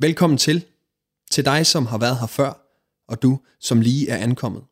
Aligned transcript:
Velkommen 0.00 0.38
til. 0.38 0.64
Til 1.30 1.44
dig, 1.44 1.66
som 1.66 1.86
har 1.86 1.98
været 1.98 2.18
her 2.20 2.26
før, 2.26 2.52
og 3.08 3.22
du, 3.22 3.38
som 3.60 3.80
lige 3.80 4.08
er 4.08 4.16
ankommet. 4.16 4.62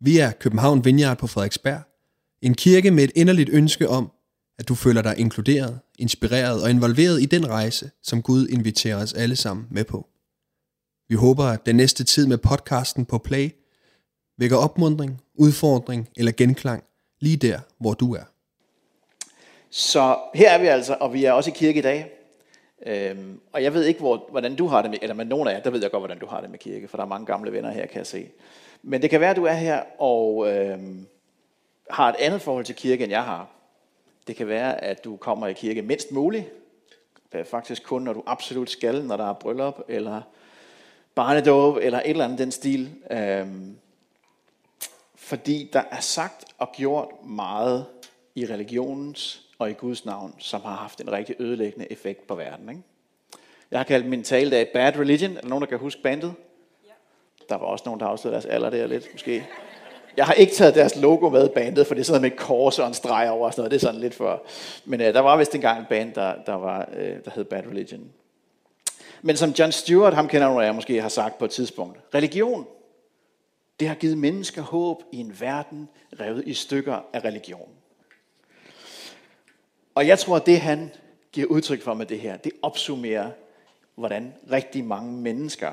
Vi 0.00 0.18
er 0.18 0.32
København 0.32 0.84
Vineyard 0.84 1.18
på 1.18 1.26
Frederiksberg. 1.26 1.80
En 2.42 2.54
kirke 2.54 2.90
med 2.90 3.04
et 3.04 3.12
inderligt 3.14 3.50
ønske 3.52 3.88
om, 3.88 4.10
at 4.58 4.68
du 4.68 4.74
føler 4.74 5.02
dig 5.02 5.18
inkluderet, 5.18 5.78
inspireret 5.98 6.62
og 6.62 6.70
involveret 6.70 7.22
i 7.22 7.24
den 7.24 7.48
rejse, 7.48 7.90
som 8.02 8.22
Gud 8.22 8.48
inviterer 8.48 9.02
os 9.02 9.12
alle 9.12 9.36
sammen 9.36 9.66
med 9.70 9.84
på. 9.84 10.08
Vi 11.08 11.14
håber, 11.14 11.44
at 11.44 11.66
den 11.66 11.76
næste 11.76 12.04
tid 12.04 12.26
med 12.26 12.38
podcasten 12.38 13.04
på 13.04 13.18
Play 13.18 13.50
vækker 14.38 14.56
opmundring, 14.56 15.22
udfordring 15.34 16.08
eller 16.16 16.32
genklang 16.32 16.84
lige 17.20 17.36
der, 17.36 17.60
hvor 17.80 17.94
du 17.94 18.14
er. 18.14 18.24
Så 19.70 20.16
her 20.34 20.50
er 20.50 20.58
vi 20.58 20.66
altså, 20.66 20.96
og 21.00 21.12
vi 21.12 21.24
er 21.24 21.32
også 21.32 21.50
i 21.50 21.54
kirke 21.56 21.78
i 21.78 21.82
dag. 21.82 22.17
Øhm, 22.86 23.40
og 23.52 23.62
jeg 23.62 23.74
ved 23.74 23.84
ikke, 23.84 24.00
hvor, 24.00 24.26
hvordan 24.30 24.56
du 24.56 24.66
har 24.66 24.82
det 24.82 24.90
med, 24.90 24.98
eller 25.02 25.14
med 25.14 25.24
nogen 25.24 25.48
af 25.48 25.52
jer, 25.52 25.60
der 25.60 25.70
ved 25.70 25.80
jeg 25.80 25.90
godt, 25.90 26.00
hvordan 26.00 26.18
du 26.18 26.26
har 26.26 26.40
det 26.40 26.50
med 26.50 26.58
kirke, 26.58 26.88
for 26.88 26.96
der 26.96 27.04
er 27.04 27.08
mange 27.08 27.26
gamle 27.26 27.52
venner 27.52 27.70
her, 27.70 27.86
kan 27.86 27.98
jeg 27.98 28.06
se. 28.06 28.28
Men 28.82 29.02
det 29.02 29.10
kan 29.10 29.20
være, 29.20 29.30
at 29.30 29.36
du 29.36 29.44
er 29.44 29.52
her 29.52 29.82
og 29.98 30.52
øhm, 30.52 31.06
har 31.90 32.08
et 32.08 32.16
andet 32.18 32.42
forhold 32.42 32.64
til 32.64 32.74
kirke, 32.74 33.04
end 33.04 33.10
jeg 33.10 33.24
har. 33.24 33.46
Det 34.26 34.36
kan 34.36 34.48
være, 34.48 34.84
at 34.84 35.04
du 35.04 35.16
kommer 35.16 35.46
i 35.46 35.52
kirke 35.52 35.82
mindst 35.82 36.12
muligt. 36.12 36.44
Øh, 37.32 37.44
faktisk 37.44 37.82
kun, 37.84 38.02
når 38.02 38.12
du 38.12 38.22
absolut 38.26 38.70
skal, 38.70 39.04
når 39.04 39.16
der 39.16 39.28
er 39.28 39.32
bryllup, 39.32 39.80
eller 39.88 40.22
barnedåb, 41.14 41.76
eller 41.76 41.98
et 41.98 42.10
eller 42.10 42.24
andet 42.24 42.38
den 42.38 42.52
stil. 42.52 42.94
Øhm, 43.10 43.76
fordi 45.14 45.70
der 45.72 45.82
er 45.90 46.00
sagt 46.00 46.44
og 46.58 46.68
gjort 46.72 47.08
meget 47.24 47.86
i 48.34 48.46
religionens 48.46 49.47
og 49.58 49.70
i 49.70 49.72
Guds 49.72 50.04
navn, 50.04 50.34
som 50.38 50.60
har 50.60 50.76
haft 50.76 51.00
en 51.00 51.12
rigtig 51.12 51.36
ødelæggende 51.38 51.92
effekt 51.92 52.26
på 52.26 52.34
verden. 52.34 52.68
Ikke? 52.68 52.82
Jeg 53.70 53.78
har 53.78 53.84
kaldt 53.84 54.06
min 54.06 54.22
tale 54.22 54.50
dag 54.50 54.68
Bad 54.72 54.96
Religion. 54.98 55.36
Er 55.36 55.40
der 55.40 55.48
nogen, 55.48 55.62
der 55.62 55.68
kan 55.68 55.78
huske 55.78 56.02
bandet? 56.02 56.34
Ja. 56.84 56.92
Der 57.48 57.54
var 57.58 57.66
også 57.66 57.82
nogen, 57.86 58.00
der 58.00 58.06
afslørede 58.06 58.34
deres 58.34 58.46
alder 58.46 58.70
der 58.70 58.86
lidt, 58.86 59.08
måske. 59.12 59.46
Jeg 60.16 60.26
har 60.26 60.32
ikke 60.32 60.52
taget 60.52 60.74
deres 60.74 60.96
logo 60.96 61.28
med 61.28 61.48
bandet, 61.48 61.86
for 61.86 61.94
det 61.94 62.00
er 62.00 62.04
sådan 62.04 62.22
med 62.22 62.30
kors 62.30 62.78
og 62.78 62.86
en 62.86 62.94
streg 62.94 63.30
over 63.30 63.46
og 63.46 63.52
sådan 63.52 63.60
noget. 63.60 63.70
Det 63.70 63.76
er 63.76 63.86
sådan 63.86 64.00
lidt 64.00 64.14
for... 64.14 64.42
Men 64.84 65.00
uh, 65.00 65.06
der 65.06 65.20
var 65.20 65.36
vist 65.36 65.54
engang 65.54 65.80
en 65.80 65.86
band, 65.88 66.14
der, 66.14 66.34
der, 66.46 66.54
var, 66.54 66.88
uh, 66.92 67.24
der 67.24 67.30
hed 67.34 67.44
Bad 67.44 67.66
Religion. 67.66 68.12
Men 69.22 69.36
som 69.36 69.50
John 69.50 69.72
Stewart, 69.72 70.14
ham 70.14 70.28
kender 70.28 70.46
nogle 70.46 70.62
af 70.62 70.66
jer 70.66 70.72
måske, 70.72 71.02
har 71.02 71.08
sagt 71.08 71.38
på 71.38 71.44
et 71.44 71.50
tidspunkt. 71.50 72.14
Religion, 72.14 72.66
det 73.80 73.88
har 73.88 73.94
givet 73.94 74.18
mennesker 74.18 74.62
håb 74.62 75.02
i 75.12 75.16
en 75.16 75.40
verden 75.40 75.88
revet 76.20 76.42
i 76.46 76.54
stykker 76.54 77.00
af 77.12 77.24
religion. 77.24 77.68
Og 79.98 80.06
jeg 80.06 80.18
tror, 80.18 80.36
at 80.36 80.46
det 80.46 80.60
han 80.60 80.90
giver 81.32 81.46
udtryk 81.46 81.82
for 81.82 81.94
med 81.94 82.06
det 82.06 82.20
her, 82.20 82.36
det 82.36 82.52
opsummerer, 82.62 83.30
hvordan 83.94 84.34
rigtig 84.50 84.84
mange 84.84 85.12
mennesker 85.12 85.72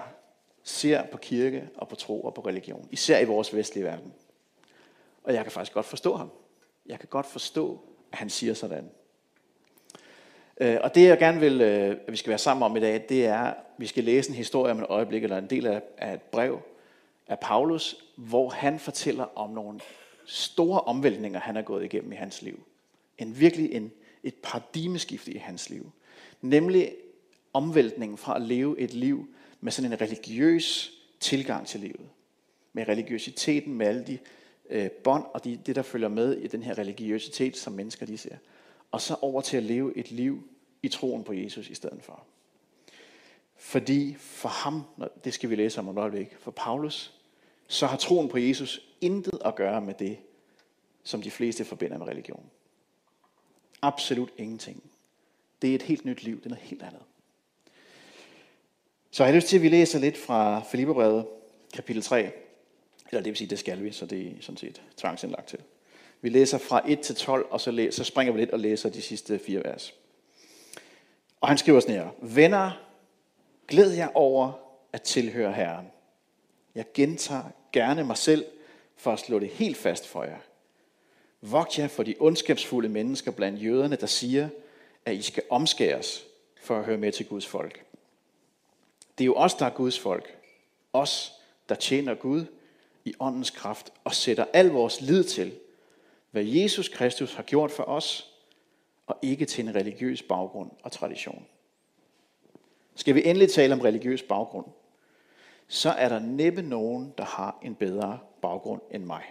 ser 0.64 1.04
på 1.04 1.18
kirke 1.18 1.70
og 1.76 1.88
på 1.88 1.96
tro 1.96 2.22
og 2.22 2.34
på 2.34 2.42
religion. 2.42 2.88
Især 2.92 3.20
i 3.20 3.26
vores 3.26 3.56
vestlige 3.56 3.86
verden. 3.86 4.14
Og 5.24 5.34
jeg 5.34 5.44
kan 5.44 5.52
faktisk 5.52 5.74
godt 5.74 5.86
forstå 5.86 6.16
ham. 6.16 6.32
Jeg 6.86 7.00
kan 7.00 7.08
godt 7.10 7.26
forstå, 7.26 7.80
at 8.12 8.18
han 8.18 8.30
siger 8.30 8.54
sådan. 8.54 8.90
Øh, 10.58 10.78
og 10.82 10.96
det 10.96 11.08
jeg 11.08 11.18
gerne 11.18 11.40
vil, 11.40 11.62
øh, 11.62 11.98
at 12.08 12.12
vi 12.12 12.18
skal 12.18 12.30
være 12.30 12.38
sammen 12.38 12.64
om 12.64 12.78
i 12.78 12.80
dag, 12.80 13.06
det 13.10 13.26
er, 13.26 13.40
at 13.40 13.56
vi 13.78 13.88
skal 13.88 14.04
læse 14.04 14.30
en 14.30 14.36
historie 14.36 14.72
om 14.72 14.80
et 14.80 14.86
øjeblik, 14.90 15.24
eller 15.24 15.38
en 15.38 15.50
del 15.50 15.82
af 15.98 16.14
et 16.14 16.22
brev 16.22 16.60
af 17.28 17.40
Paulus, 17.40 17.96
hvor 18.16 18.50
han 18.50 18.80
fortæller 18.80 19.26
om 19.36 19.50
nogle 19.50 19.80
store 20.26 20.82
omvæltninger, 20.82 21.40
han 21.40 21.56
har 21.56 21.64
gået 21.64 21.84
igennem 21.86 22.12
i 22.12 22.16
hans 22.16 22.42
liv. 22.42 22.64
En 23.18 23.40
virkelig 23.40 23.74
en, 23.74 23.92
et 24.26 24.36
paradigmeskifte 24.44 25.32
i 25.32 25.38
hans 25.38 25.70
liv. 25.70 25.92
Nemlig 26.42 26.96
omvæltningen 27.54 28.18
fra 28.18 28.36
at 28.36 28.42
leve 28.42 28.80
et 28.80 28.94
liv 28.94 29.28
med 29.62 29.72
sådan 29.72 29.92
en 29.92 30.02
religiøs 30.02 30.92
tilgang 31.20 31.68
til 31.68 31.80
livet. 31.80 32.10
Med 32.74 32.88
religiøsiteten, 32.88 33.74
med 33.74 33.88
alle 33.88 34.04
de 34.08 34.18
øh, 34.70 34.92
bånd 34.92 35.26
og 35.34 35.44
de, 35.44 35.60
det, 35.66 35.76
der 35.76 35.82
følger 35.82 36.08
med 36.08 36.38
i 36.38 36.48
den 36.48 36.64
her 36.64 36.78
religiøsitet, 36.78 37.58
som 37.58 37.74
mennesker 37.74 38.06
de 38.06 38.18
ser. 38.18 38.36
Og 38.92 39.02
så 39.02 39.16
over 39.22 39.42
til 39.42 39.58
at 39.58 39.64
leve 39.64 39.98
et 39.98 40.12
liv 40.12 40.50
i 40.84 40.88
troen 40.88 41.24
på 41.24 41.34
Jesus 41.34 41.70
i 41.70 41.76
stedet 41.76 42.04
for. 42.04 42.24
Fordi 43.56 44.16
for 44.20 44.50
ham, 44.50 44.84
det 45.24 45.34
skal 45.34 45.50
vi 45.50 45.56
læse 45.56 45.80
om 45.80 45.90
et 45.90 45.98
øjeblik, 45.98 46.36
for 46.40 46.52
Paulus, 46.52 47.14
så 47.68 47.86
har 47.86 47.98
troen 47.98 48.30
på 48.30 48.38
Jesus 48.38 48.82
intet 49.02 49.40
at 49.46 49.56
gøre 49.56 49.82
med 49.82 49.94
det, 49.94 50.18
som 51.04 51.22
de 51.22 51.32
fleste 51.32 51.66
forbinder 51.66 51.98
med 51.98 52.08
religion. 52.08 52.50
Absolut 53.86 54.30
ingenting. 54.38 54.84
Det 55.62 55.72
er 55.72 55.76
et 55.76 55.82
helt 55.82 56.06
nyt 56.06 56.24
liv. 56.24 56.38
Det 56.38 56.46
er 56.46 56.50
noget 56.50 56.64
helt 56.64 56.82
andet. 56.82 57.02
Så 59.12 59.24
jeg 59.24 59.34
har 59.34 59.36
lyst 59.36 59.48
til, 59.48 59.56
at 59.56 59.62
vi 59.62 59.70
læser 59.70 60.00
lidt 60.00 60.18
fra 60.18 60.64
Filipperbrevet, 60.72 61.28
kapitel 61.74 62.02
3. 62.02 62.20
Eller 62.20 63.22
det 63.22 63.26
vil 63.26 63.36
sige, 63.36 63.50
det 63.50 63.60
skal 63.60 63.84
vi, 63.84 63.92
så 63.92 64.06
det 64.06 64.28
er 64.28 64.32
sådan 64.42 64.58
set 64.58 64.82
tvangsindlagt 64.98 65.48
til. 65.48 65.60
Vi 66.22 66.30
læser 66.30 66.58
fra 66.58 66.82
1 66.92 67.00
til 67.00 67.16
12, 67.16 67.48
og 67.50 67.62
så, 67.62 67.72
læser, 67.72 67.92
så 67.92 68.04
springer 68.04 68.34
vi 68.34 68.40
lidt 68.40 68.52
og 68.52 68.60
læser 68.60 68.90
de 68.90 69.02
sidste 69.02 69.40
fire 69.40 69.64
vers. 69.64 69.94
Og 71.42 71.48
han 71.48 71.58
skriver 71.58 71.80
sådan 71.80 71.96
her. 71.96 72.10
Venner, 72.22 72.72
glæd 73.68 73.92
jer 73.92 74.10
over 74.14 74.52
at 74.94 75.02
tilhøre 75.02 75.54
Herren. 75.54 75.88
Jeg 76.76 76.86
gentager 76.94 77.44
gerne 77.72 78.04
mig 78.04 78.18
selv 78.18 78.46
for 78.96 79.12
at 79.12 79.20
slå 79.20 79.40
det 79.40 79.50
helt 79.50 79.78
fast 79.78 80.08
for 80.08 80.24
jer. 80.24 80.40
Vogt 81.42 81.80
jer 81.80 81.88
for 81.88 82.04
de 82.04 82.16
ondskabsfulde 82.20 82.90
mennesker 82.90 83.32
blandt 83.32 83.64
jøderne, 83.64 83.96
der 83.96 84.08
siger, 84.08 84.50
at 85.06 85.16
I 85.16 85.22
skal 85.22 85.44
omskæres 85.50 86.26
for 86.62 86.78
at 86.80 86.86
høre 86.86 86.98
med 86.98 87.12
til 87.12 87.26
Guds 87.26 87.48
folk. 87.48 87.86
Det 89.18 89.24
er 89.24 89.26
jo 89.26 89.36
os, 89.36 89.54
der 89.54 89.66
er 89.66 89.70
Guds 89.70 90.00
folk. 90.00 90.38
Os, 90.94 91.34
der 91.70 91.76
tjener 91.76 92.16
Gud 92.16 92.46
i 93.06 93.14
åndens 93.20 93.50
kraft 93.50 93.94
og 94.04 94.16
sætter 94.16 94.46
al 94.54 94.68
vores 94.68 95.02
lid 95.02 95.24
til, 95.24 95.54
hvad 96.32 96.44
Jesus 96.44 96.90
Kristus 96.90 97.34
har 97.34 97.44
gjort 97.44 97.72
for 97.72 97.84
os, 97.84 98.32
og 99.08 99.18
ikke 99.22 99.46
til 99.46 99.68
en 99.68 99.76
religiøs 99.76 100.22
baggrund 100.22 100.72
og 100.84 100.92
tradition. 100.92 101.46
Skal 102.96 103.16
vi 103.16 103.26
endelig 103.26 103.52
tale 103.52 103.74
om 103.74 103.82
religiøs 103.82 104.24
baggrund, 104.24 104.66
så 105.68 105.90
er 105.90 106.10
der 106.10 106.20
næppe 106.20 106.62
nogen, 106.62 107.14
der 107.18 107.24
har 107.26 107.60
en 107.62 107.76
bedre 107.76 108.20
baggrund 108.42 108.82
end 108.92 109.04
mig. 109.04 109.24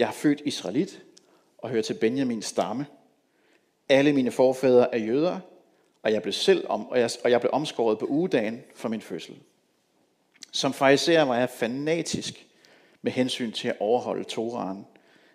Jeg 0.00 0.08
er 0.08 0.12
født 0.12 0.42
israelit 0.44 1.02
og 1.58 1.70
hører 1.70 1.82
til 1.82 1.94
Benjamins 1.94 2.46
stamme. 2.46 2.86
Alle 3.88 4.12
mine 4.12 4.30
forfædre 4.30 4.94
er 4.94 4.98
jøder, 4.98 5.40
og 6.02 6.12
jeg 6.12 6.22
blev 6.22 6.32
selv 6.32 6.66
om, 6.68 6.88
og 6.88 7.00
jeg, 7.00 7.10
og 7.24 7.30
jeg 7.30 7.40
blev 7.40 7.50
omskåret 7.52 7.98
på 7.98 8.06
ugedagen 8.06 8.62
for 8.74 8.88
min 8.88 9.00
fødsel. 9.00 9.38
Som 10.52 10.72
fariserer 10.72 11.22
var 11.22 11.36
jeg 11.36 11.50
fanatisk 11.50 12.46
med 13.02 13.12
hensyn 13.12 13.52
til 13.52 13.68
at 13.68 13.76
overholde 13.80 14.24
Toraen, 14.24 14.86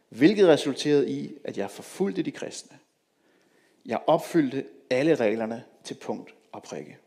hvilket 0.10 0.48
resulterede 0.48 1.10
i, 1.10 1.32
at 1.44 1.58
jeg 1.58 1.72
forfulgte 1.72 2.22
de 2.22 2.32
kristne. 2.32 2.78
Jeg 3.86 4.00
opfyldte 4.08 4.66
alle 4.90 5.16
reglerne 5.16 5.64
til 5.84 5.94
punkt 5.94 6.34
og 6.52 6.64
prikke. 6.64 6.98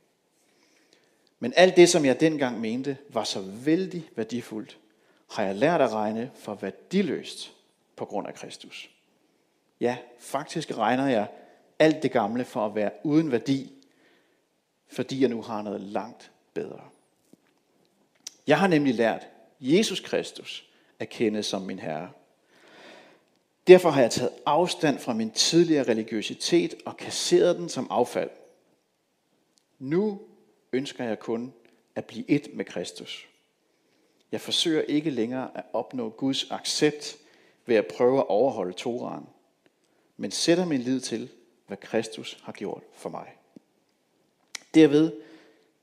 Men 1.39 1.53
alt 1.57 1.77
det, 1.77 1.89
som 1.89 2.05
jeg 2.05 2.21
dengang 2.21 2.61
mente, 2.61 2.97
var 3.09 3.25
så 3.25 3.41
vældig 3.41 4.09
værdifuldt, 4.17 4.79
har 5.31 5.43
jeg 5.43 5.55
lært 5.55 5.81
at 5.81 5.93
regne 5.93 6.31
for 6.35 6.55
værdiløst 6.55 7.53
på 7.97 8.05
grund 8.05 8.29
af 8.29 8.35
Kristus. 8.35 8.91
Ja, 9.81 9.97
faktisk 10.19 10.77
regner 10.79 11.07
jeg 11.07 11.27
alt 11.79 12.03
det 12.03 12.13
gamle 12.13 12.45
for 12.45 12.67
at 12.67 12.75
være 12.75 12.91
uden 13.05 13.33
værdi, 13.33 13.73
fordi 14.89 15.21
jeg 15.21 15.29
nu 15.29 15.43
har 15.43 15.63
noget 15.63 15.81
langt 15.81 16.31
bedre. 16.55 16.81
Jeg 18.47 18.59
har 18.59 18.67
nemlig 18.67 18.95
lært 18.95 19.27
Jesus 19.61 20.01
Kristus 20.01 20.69
at 20.99 21.09
kende 21.09 21.43
som 21.43 21.63
min 21.63 21.79
Herre. 21.79 22.11
Derfor 23.67 23.91
har 23.91 24.01
jeg 24.01 24.11
taget 24.11 24.33
afstand 24.47 24.99
fra 24.99 25.13
min 25.13 25.31
tidligere 25.31 25.89
religiøsitet 25.89 26.75
og 26.87 26.97
kasseret 26.97 27.57
den 27.57 27.69
som 27.69 27.87
affald. 27.91 28.31
Nu 29.79 30.21
ønsker 30.73 31.05
jeg 31.05 31.19
kun 31.19 31.53
at 31.95 32.05
blive 32.05 32.31
et 32.31 32.49
med 32.55 32.65
Kristus. 32.65 33.29
Jeg 34.33 34.41
forsøger 34.41 34.83
ikke 34.83 35.11
længere 35.11 35.51
at 35.55 35.65
opnå 35.73 36.09
Guds 36.09 36.51
accept 36.51 37.17
ved 37.67 37.77
at 37.77 37.87
prøve 37.87 38.19
at 38.19 38.29
overholde 38.29 38.73
Toraen, 38.73 39.27
men 40.17 40.31
sætter 40.31 40.65
min 40.65 40.81
lid 40.81 41.01
til, 41.01 41.31
hvad 41.67 41.77
Kristus 41.77 42.39
har 42.43 42.53
gjort 42.53 42.83
for 42.95 43.09
mig. 43.09 43.27
Derved 44.75 45.13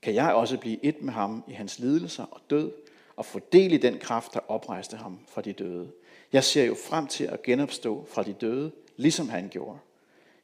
kan 0.02 0.14
jeg 0.14 0.34
også 0.34 0.58
blive 0.58 0.84
et 0.84 1.02
med 1.02 1.12
ham 1.12 1.44
i 1.48 1.52
hans 1.52 1.78
lidelser 1.78 2.24
og 2.24 2.40
død, 2.50 2.72
og 3.16 3.24
få 3.24 3.40
del 3.52 3.72
i 3.72 3.76
den 3.76 3.98
kraft, 3.98 4.34
der 4.34 4.40
oprejste 4.48 4.96
ham 4.96 5.18
fra 5.28 5.42
de 5.42 5.52
døde. 5.52 5.92
Jeg 6.32 6.44
ser 6.44 6.64
jo 6.64 6.76
frem 6.88 7.06
til 7.06 7.24
at 7.24 7.42
genopstå 7.42 8.04
fra 8.08 8.22
de 8.22 8.32
døde, 8.32 8.72
ligesom 8.96 9.28
han 9.28 9.48
gjorde. 9.48 9.78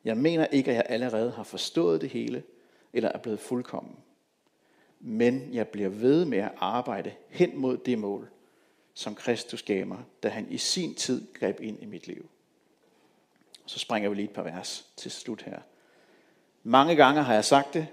Jeg 0.04 0.16
mener 0.16 0.46
ikke, 0.46 0.70
at 0.70 0.76
jeg 0.76 0.86
allerede 0.88 1.30
har 1.30 1.42
forstået 1.42 2.00
det 2.00 2.10
hele, 2.10 2.42
eller 2.92 3.08
er 3.08 3.18
blevet 3.18 3.40
fuldkommen 3.40 3.96
men 5.04 5.54
jeg 5.54 5.68
bliver 5.68 5.88
ved 5.88 6.24
med 6.24 6.38
at 6.38 6.52
arbejde 6.56 7.12
hen 7.28 7.56
mod 7.56 7.76
det 7.76 7.98
mål, 7.98 8.30
som 8.94 9.14
Kristus 9.14 9.62
gav 9.62 9.86
mig, 9.86 9.98
da 10.22 10.28
han 10.28 10.46
i 10.50 10.58
sin 10.58 10.94
tid 10.94 11.34
greb 11.34 11.60
ind 11.60 11.82
i 11.82 11.86
mit 11.86 12.06
liv. 12.06 12.28
Så 13.66 13.78
springer 13.78 14.08
vi 14.08 14.14
lige 14.14 14.28
et 14.28 14.34
par 14.34 14.42
vers 14.42 14.86
til 14.96 15.10
slut 15.10 15.42
her. 15.42 15.60
Mange 16.62 16.96
gange 16.96 17.22
har 17.22 17.34
jeg 17.34 17.44
sagt 17.44 17.74
det, 17.74 17.86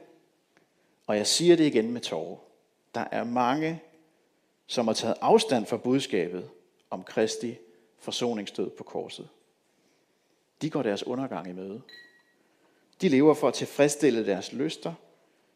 Og 1.08 1.18
jeg 1.18 1.28
siger 1.28 1.56
det 1.56 1.64
igen 1.64 1.92
med 1.92 2.02
tårer. 2.02 2.38
Der 2.96 3.06
er 3.12 3.24
mange, 3.24 3.82
som 4.68 4.88
har 4.88 4.94
taget 4.94 5.16
afstand 5.22 5.66
fra 5.66 5.78
budskabet 5.78 6.50
om 6.90 7.04
Kristi 7.04 7.58
forsoningsdød 7.98 8.70
på 8.70 8.84
korset. 8.84 9.30
De 10.62 10.70
går 10.70 10.84
deres 10.84 11.04
undergang 11.04 11.50
i 11.50 11.52
møde. 11.52 11.82
De 13.02 13.10
lever 13.10 13.34
for 13.34 13.48
at 13.48 13.54
tilfredsstille 13.54 14.26
deres 14.26 14.54
lyster, 14.54 14.94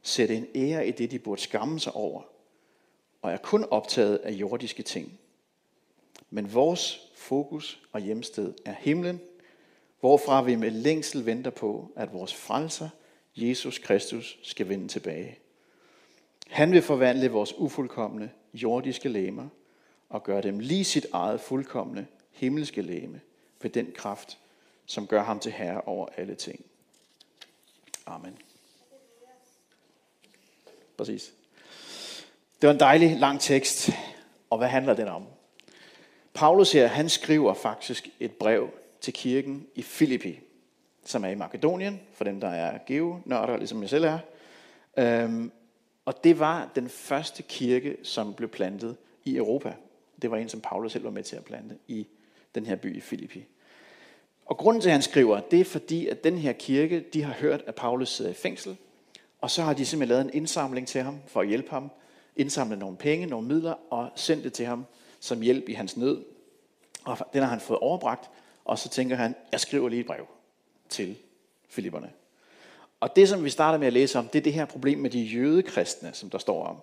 sætte 0.04 0.36
en 0.36 0.48
ære 0.56 0.88
i 0.88 0.92
det, 0.92 1.12
de 1.12 1.20
burde 1.20 1.42
skamme 1.42 1.80
sig 1.80 1.94
over, 1.96 2.22
og 3.22 3.32
er 3.32 3.38
kun 3.38 3.66
optaget 3.72 4.18
af 4.18 4.32
jordiske 4.32 4.84
ting. 4.84 5.20
Men 6.30 6.54
vores 6.54 7.12
fokus 7.16 7.82
og 7.92 8.02
hjemsted 8.02 8.54
er 8.66 8.74
himlen, 8.80 9.22
hvorfra 10.00 10.42
vi 10.42 10.56
med 10.56 10.72
længsel 10.72 11.26
venter 11.26 11.52
på, 11.52 11.92
at 11.96 12.14
vores 12.14 12.34
frelser, 12.34 12.90
Jesus 13.36 13.78
Kristus, 13.78 14.40
skal 14.44 14.70
vende 14.70 14.88
tilbage. 14.88 15.38
Han 16.48 16.72
vil 16.72 16.82
forvandle 16.82 17.30
vores 17.30 17.54
ufuldkommende 17.58 18.30
jordiske 18.54 19.10
læmer 19.10 19.48
og 20.10 20.24
gøre 20.24 20.42
dem 20.42 20.60
lige 20.60 20.84
sit 20.84 21.06
eget 21.14 21.42
fuldkommende 21.42 22.06
himmelske 22.32 22.82
læme 22.82 23.22
ved 23.62 23.70
den 23.70 23.92
kraft, 23.96 24.38
som 24.86 25.08
gør 25.08 25.24
ham 25.24 25.40
til 25.40 25.52
herre 25.52 25.82
over 25.82 26.08
alle 26.18 26.36
ting. 26.36 26.66
Amen. 28.06 28.38
Præcis. 31.04 31.34
Det 32.62 32.68
var 32.68 32.74
en 32.74 32.80
dejlig 32.80 33.20
lang 33.20 33.40
tekst, 33.40 33.90
og 34.50 34.58
hvad 34.58 34.68
handler 34.68 34.94
den 34.94 35.08
om? 35.08 35.24
Paulus 36.34 36.72
her, 36.72 36.88
han 36.88 37.10
skriver 37.10 37.54
faktisk 37.54 38.10
et 38.20 38.32
brev 38.32 38.70
til 39.02 39.14
kirken 39.14 39.68
i 39.76 39.82
Filippi, 39.82 40.40
som 41.06 41.26
er 41.26 41.30
i 41.30 41.36
Makedonien, 41.36 42.02
for 42.14 42.24
dem, 42.24 42.40
der 42.40 42.48
er 42.48 42.80
geonørder, 42.88 43.58
ligesom 43.58 43.82
jeg 43.82 43.90
selv 43.90 44.04
er. 44.04 44.20
Øhm, 44.98 45.52
og 46.06 46.24
det 46.24 46.40
var 46.40 46.72
den 46.76 46.90
første 46.90 47.44
kirke, 47.44 47.98
som 48.04 48.34
blev 48.34 48.50
plantet 48.50 48.96
i 49.26 49.38
Europa. 49.38 49.74
Det 50.22 50.32
var 50.32 50.38
en, 50.38 50.50
som 50.50 50.62
Paulus 50.62 50.92
selv 50.92 51.04
var 51.04 51.12
med 51.12 51.24
til 51.24 51.36
at 51.36 51.46
plante 51.46 51.76
i 51.88 52.08
den 52.56 52.66
her 52.66 52.76
by 52.76 52.98
i 52.98 53.02
Filippi. 53.02 53.46
Og 54.46 54.58
grunden 54.58 54.82
til, 54.82 54.90
at 54.90 54.94
han 54.94 55.02
skriver, 55.02 55.40
det 55.40 55.62
er 55.62 55.66
fordi, 55.66 56.08
at 56.08 56.24
den 56.24 56.38
her 56.38 56.54
kirke, 56.54 57.00
de 57.14 57.24
har 57.24 57.34
hørt, 57.34 57.64
at 57.68 57.76
Paulus 57.76 58.10
sidder 58.10 58.32
i 58.32 58.34
fængsel, 58.34 58.78
og 59.44 59.52
så 59.52 59.62
har 59.62 59.74
de 59.74 59.86
simpelthen 59.86 60.10
lavet 60.10 60.26
en 60.26 60.34
indsamling 60.34 60.88
til 60.88 61.02
ham, 61.02 61.20
for 61.28 61.42
at 61.42 61.48
hjælpe 61.48 61.70
ham, 61.70 61.92
indsamlet 62.36 62.80
nogle 62.80 62.98
penge, 62.98 63.26
nogle 63.26 63.48
midler, 63.48 63.74
og 63.90 64.10
sendt 64.16 64.44
det 64.44 64.54
til 64.54 64.66
ham 64.66 64.86
som 65.20 65.42
hjælp 65.42 65.70
i 65.70 65.74
hans 65.74 65.98
nød. 65.98 66.26
Og 67.04 67.18
den 67.34 67.42
har 67.42 67.50
han 67.50 67.60
fået 67.60 67.80
overbragt, 67.80 68.30
og 68.66 68.80
så 68.80 68.90
tænker 68.90 69.16
han, 69.16 69.36
jeg 69.52 69.60
skriver 69.60 69.90
lige 69.90 70.00
et 70.00 70.06
brev 70.06 70.28
til 70.90 71.16
Filipperne. 71.70 72.12
Og 73.00 73.16
det, 73.16 73.30
som 73.30 73.44
vi 73.44 73.50
starter 73.50 73.80
med 73.80 73.88
at 73.88 73.94
læse 73.94 74.20
om, 74.20 74.28
det 74.28 74.40
er 74.40 74.44
det 74.44 74.54
her 74.54 74.66
problem 74.66 75.00
med 75.00 75.10
de 75.10 75.22
jødekristne, 75.22 76.14
som 76.14 76.30
der 76.30 76.38
står 76.38 76.66
om. 76.66 76.76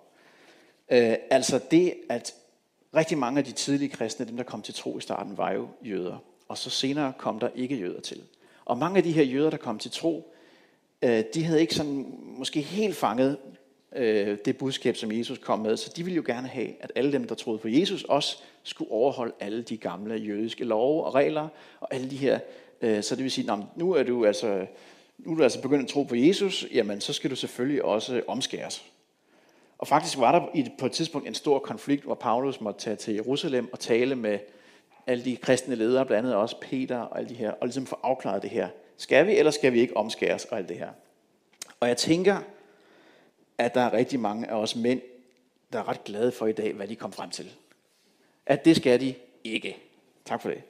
Øh, 0.90 1.16
altså 1.30 1.60
det, 1.70 1.94
at 2.08 2.34
rigtig 2.96 3.18
mange 3.18 3.38
af 3.38 3.44
de 3.44 3.52
tidlige 3.52 3.88
kristne, 3.88 4.26
dem 4.26 4.36
der 4.36 4.44
kom 4.44 4.62
til 4.62 4.74
tro 4.74 4.98
i 4.98 5.00
starten, 5.00 5.38
var 5.38 5.52
jo 5.52 5.68
jøder. 5.82 6.18
Og 6.48 6.58
så 6.58 6.70
senere 6.70 7.12
kom 7.18 7.38
der 7.38 7.48
ikke 7.54 7.76
jøder 7.76 8.00
til. 8.00 8.22
Og 8.64 8.78
mange 8.78 8.96
af 8.96 9.02
de 9.02 9.12
her 9.12 9.22
jøder, 9.22 9.50
der 9.50 9.56
kom 9.56 9.78
til 9.78 9.90
tro, 9.90 10.29
øh, 11.02 11.24
de 11.34 11.44
havde 11.44 11.60
ikke 11.60 11.74
sådan 11.74 12.18
måske 12.38 12.60
helt 12.60 12.96
fanget 12.96 13.36
øh, 13.96 14.38
det 14.44 14.58
budskab, 14.58 14.96
som 14.96 15.12
Jesus 15.12 15.38
kom 15.38 15.58
med. 15.58 15.76
Så 15.76 15.92
de 15.96 16.04
ville 16.04 16.16
jo 16.16 16.22
gerne 16.26 16.48
have, 16.48 16.68
at 16.80 16.92
alle 16.94 17.12
dem, 17.12 17.26
der 17.26 17.34
troede 17.34 17.58
på 17.58 17.68
Jesus, 17.68 18.04
også 18.04 18.38
skulle 18.62 18.90
overholde 18.90 19.34
alle 19.40 19.62
de 19.62 19.76
gamle 19.76 20.14
jødiske 20.14 20.64
love 20.64 21.04
og 21.04 21.14
regler, 21.14 21.48
og 21.80 21.94
alle 21.94 22.10
de 22.10 22.16
her. 22.16 22.38
Øh, 22.80 23.02
så 23.02 23.16
det 23.16 23.22
vil 23.22 23.30
sige, 23.30 23.50
nu 23.76 23.92
er 23.92 24.02
du 24.02 24.26
altså 24.26 24.66
nu 25.24 25.32
er 25.32 25.36
du 25.36 25.42
altså 25.42 25.62
begyndt 25.62 25.82
at 25.82 25.88
tro 25.88 26.02
på 26.02 26.16
Jesus, 26.16 26.66
jamen 26.74 27.00
så 27.00 27.12
skal 27.12 27.30
du 27.30 27.36
selvfølgelig 27.36 27.84
også 27.84 28.22
omskæres. 28.28 28.84
Og 29.78 29.88
faktisk 29.88 30.18
var 30.18 30.38
der 30.38 30.64
på 30.78 30.86
et 30.86 30.92
tidspunkt 30.92 31.28
en 31.28 31.34
stor 31.34 31.58
konflikt, 31.58 32.04
hvor 32.04 32.14
Paulus 32.14 32.60
måtte 32.60 32.80
tage 32.80 32.96
til 32.96 33.14
Jerusalem 33.14 33.68
og 33.72 33.80
tale 33.80 34.16
med 34.16 34.38
alle 35.06 35.24
de 35.24 35.36
kristne 35.36 35.74
ledere, 35.74 36.06
blandt 36.06 36.26
andet 36.26 36.34
også 36.34 36.56
Peter 36.60 36.98
og 36.98 37.18
alle 37.18 37.28
de 37.28 37.34
her, 37.34 37.50
og 37.50 37.66
ligesom 37.66 37.86
få 37.86 37.98
afklaret 38.02 38.42
det 38.42 38.50
her. 38.50 38.68
Skal 39.00 39.26
vi, 39.26 39.36
eller 39.36 39.50
skal 39.50 39.72
vi 39.72 39.80
ikke 39.80 39.96
omskæres 39.96 40.44
og 40.44 40.58
alt 40.58 40.68
det 40.68 40.76
her? 40.76 40.88
Og 41.80 41.88
jeg 41.88 41.96
tænker, 41.96 42.38
at 43.58 43.74
der 43.74 43.80
er 43.80 43.92
rigtig 43.92 44.20
mange 44.20 44.50
af 44.50 44.54
os 44.54 44.76
mænd, 44.76 45.00
der 45.72 45.78
er 45.78 45.88
ret 45.88 46.04
glade 46.04 46.32
for 46.32 46.46
i 46.46 46.52
dag, 46.52 46.72
hvad 46.72 46.88
de 46.88 46.96
kom 46.96 47.12
frem 47.12 47.30
til. 47.30 47.50
At 48.46 48.64
det 48.64 48.76
skal 48.76 49.00
de 49.00 49.14
ikke. 49.44 49.76
Tak 50.24 50.42
for 50.42 50.48
det. 50.48 50.62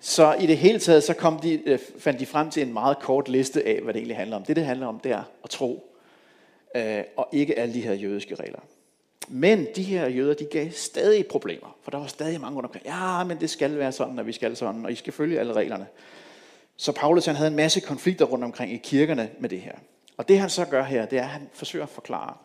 Så 0.00 0.34
i 0.34 0.46
det 0.46 0.58
hele 0.58 0.78
taget, 0.78 1.02
så 1.02 1.14
kom 1.14 1.38
de, 1.38 1.62
øh, 1.66 1.78
fandt 1.98 2.20
de 2.20 2.26
frem 2.26 2.50
til 2.50 2.62
en 2.62 2.72
meget 2.72 2.98
kort 2.98 3.28
liste 3.28 3.66
af, 3.66 3.80
hvad 3.80 3.94
det 3.94 4.00
egentlig 4.00 4.16
handler 4.16 4.36
om. 4.36 4.44
Det, 4.44 4.56
det 4.56 4.64
handler 4.64 4.86
om, 4.86 5.00
det 5.00 5.12
er 5.12 5.22
at 5.44 5.50
tro, 5.50 5.96
øh, 6.76 7.04
og 7.16 7.28
ikke 7.32 7.58
alle 7.58 7.74
de 7.74 7.80
her 7.80 7.94
jødiske 7.94 8.34
regler. 8.34 8.60
Men 9.28 9.66
de 9.76 9.82
her 9.82 10.08
jøder, 10.08 10.34
de 10.34 10.44
gav 10.44 10.70
stadig 10.70 11.26
problemer, 11.26 11.76
for 11.82 11.90
der 11.90 11.98
var 11.98 12.06
stadig 12.06 12.40
mange 12.40 12.56
rundt 12.56 12.66
omkring. 12.66 12.86
Ja, 12.86 13.24
men 13.24 13.40
det 13.40 13.50
skal 13.50 13.78
være 13.78 13.92
sådan, 13.92 14.18
og 14.18 14.26
vi 14.26 14.32
skal 14.32 14.56
sådan, 14.56 14.84
og 14.84 14.92
I 14.92 14.94
skal 14.94 15.12
følge 15.12 15.40
alle 15.40 15.52
reglerne. 15.52 15.86
Så 16.80 16.92
Paulus 16.92 17.26
han 17.26 17.36
havde 17.36 17.50
en 17.50 17.56
masse 17.56 17.80
konflikter 17.80 18.24
rundt 18.24 18.44
omkring 18.44 18.72
i 18.72 18.76
kirkerne 18.76 19.30
med 19.38 19.48
det 19.48 19.60
her. 19.60 19.74
Og 20.16 20.28
det 20.28 20.38
han 20.38 20.50
så 20.50 20.64
gør 20.64 20.82
her, 20.82 21.06
det 21.06 21.18
er, 21.18 21.22
at 21.22 21.28
han 21.28 21.48
forsøger 21.52 21.84
at 21.84 21.90
forklare. 21.90 22.36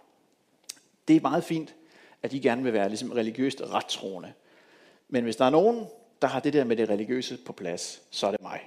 Det 1.08 1.16
er 1.16 1.22
meget 1.22 1.44
fint, 1.44 1.76
at 2.24 2.34
I 2.34 2.40
gerne 2.40 2.64
vil 2.64 2.74
være 2.74 2.90
ligesom 2.90 3.12
religiøst 3.12 3.62
rettroende. 3.62 4.34
Men 5.10 5.24
hvis 5.24 5.36
der 5.36 5.46
er 5.46 5.50
nogen, 5.50 5.86
der 6.22 6.28
har 6.28 6.40
det 6.40 6.54
der 6.54 6.64
med 6.64 6.76
det 6.76 6.90
religiøse 6.90 7.38
på 7.46 7.54
plads, 7.54 8.02
så 8.12 8.28
er 8.28 8.32
det 8.32 8.42
mig. 8.42 8.60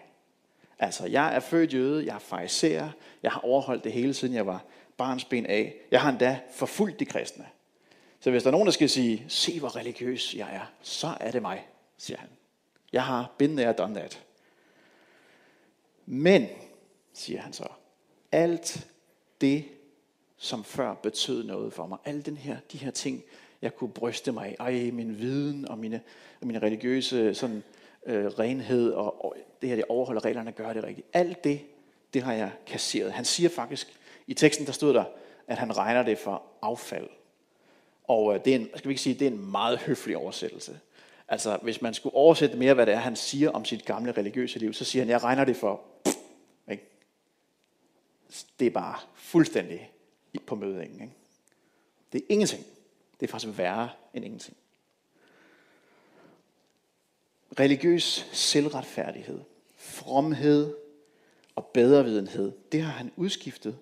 Altså, 0.79 1.07
jeg 1.07 1.37
er 1.37 1.41
født 1.41 1.75
jøde, 1.75 2.07
jeg 2.07 2.15
er 2.15 2.19
fariserer, 2.19 2.91
jeg 3.23 3.33
har 3.33 3.41
overholdt 3.41 3.85
det 3.85 3.93
hele 3.93 4.15
siden 4.15 4.35
jeg 4.35 4.47
var 4.47 4.65
barnsben 4.97 5.47
af. 5.47 5.75
Jeg 5.91 6.01
har 6.01 6.11
endda 6.11 6.41
forfulgt 6.55 7.01
de 7.01 7.05
kristne. 7.05 7.47
Så 8.21 8.31
hvis 8.31 8.43
der 8.43 8.49
er 8.49 8.53
nogen, 8.53 8.67
der 8.67 8.73
skal 8.73 8.89
sige, 8.89 9.25
se 9.29 9.61
hvor 9.61 9.77
religiøs 9.77 10.35
jeg 10.35 10.49
er, 10.55 10.73
så 10.83 11.13
er 11.21 11.31
det 11.31 11.43
mig, 11.43 11.67
siger 11.99 12.19
han. 12.19 12.29
Jeg 12.93 13.05
har 13.05 13.35
been 13.39 13.57
there, 13.57 13.73
done 13.73 13.95
that. 13.95 14.28
Men, 16.11 16.47
siger 17.13 17.41
han 17.41 17.53
så, 17.53 17.69
alt 18.33 18.87
det, 19.41 19.65
som 20.37 20.65
før 20.65 20.95
betød 20.95 21.45
noget 21.45 21.73
for 21.73 21.87
mig, 21.87 21.99
alle 22.05 22.23
den 22.23 22.37
her, 22.37 22.57
de 22.73 22.79
her 22.79 22.91
ting, 22.91 23.23
jeg 23.63 23.77
kunne 23.77 23.91
bryste 23.91 24.33
mig 24.33 24.47
af. 24.47 24.57
Ej, 24.61 24.91
min 24.91 25.19
viden 25.19 25.69
og 25.69 25.79
mine, 25.79 26.01
og 26.41 26.47
mine 26.47 26.59
religiøse 26.59 27.35
sådan, 27.35 27.63
øh, 28.07 28.27
renhed 28.27 28.93
og, 28.93 29.25
og 29.25 29.37
det 29.63 29.69
her, 29.69 29.77
det 29.77 29.85
overholder 29.89 30.25
reglerne, 30.25 30.53
gør 30.53 30.73
det 30.73 30.85
rigtigt. 30.85 31.07
Alt 31.13 31.45
det, 31.45 31.61
det 32.15 32.23
har 32.23 32.33
jeg 32.33 32.51
kasseret. 32.67 33.13
Han 33.13 33.25
siger 33.25 33.51
faktisk, 33.51 34.01
i 34.27 34.35
teksten 34.35 34.67
der 34.67 34.73
stod 34.73 34.95
der, 34.95 35.05
at 35.47 35.59
han 35.59 35.77
regner 35.77 36.03
det 36.03 36.19
for 36.19 36.43
affald. 36.63 37.09
Og 38.05 38.35
øh, 38.35 38.45
det 38.45 38.55
er 38.55 38.59
en, 38.59 38.69
skal 38.77 38.89
vi 38.89 38.93
ikke 38.93 39.03
sige, 39.03 39.15
det 39.15 39.27
er 39.27 39.31
en 39.31 39.51
meget 39.51 39.79
høflig 39.79 40.17
oversættelse. 40.17 40.81
Altså, 41.29 41.59
hvis 41.63 41.83
man 41.83 41.95
skulle 41.95 42.15
oversætte 42.15 42.57
mere, 42.57 42.75
hvad 42.75 42.87
det 42.87 42.95
er, 42.95 42.99
han 42.99 43.17
siger 43.17 43.51
om 43.51 43.65
sit 43.65 43.85
gamle 43.85 44.13
religiøse 44.13 44.59
liv, 44.59 44.73
så 44.73 44.85
siger 44.85 45.03
han, 45.03 45.11
jeg 45.11 45.23
regner 45.23 45.45
det 45.45 45.57
for... 45.57 45.83
ikke? 46.71 46.89
Det 48.61 48.67
er 48.67 48.71
bare 48.71 48.99
fuldstændig 49.15 49.91
på 50.47 50.55
mødingen. 50.55 51.01
Ikke? 51.01 51.15
Det 52.13 52.19
er 52.19 52.25
ingenting. 52.29 52.67
Det 53.21 53.27
er 53.27 53.31
faktisk 53.31 53.59
værre 53.59 53.91
end 54.15 54.25
ingenting. 54.25 54.57
Religiøs 57.61 58.29
selvretfærdighed, 58.33 59.41
fromhed 59.77 60.75
og 61.55 61.67
bedrevidenhed, 61.67 62.53
det 62.73 62.83
har 62.83 62.93
han 62.93 63.13
udskiftet 63.17 63.79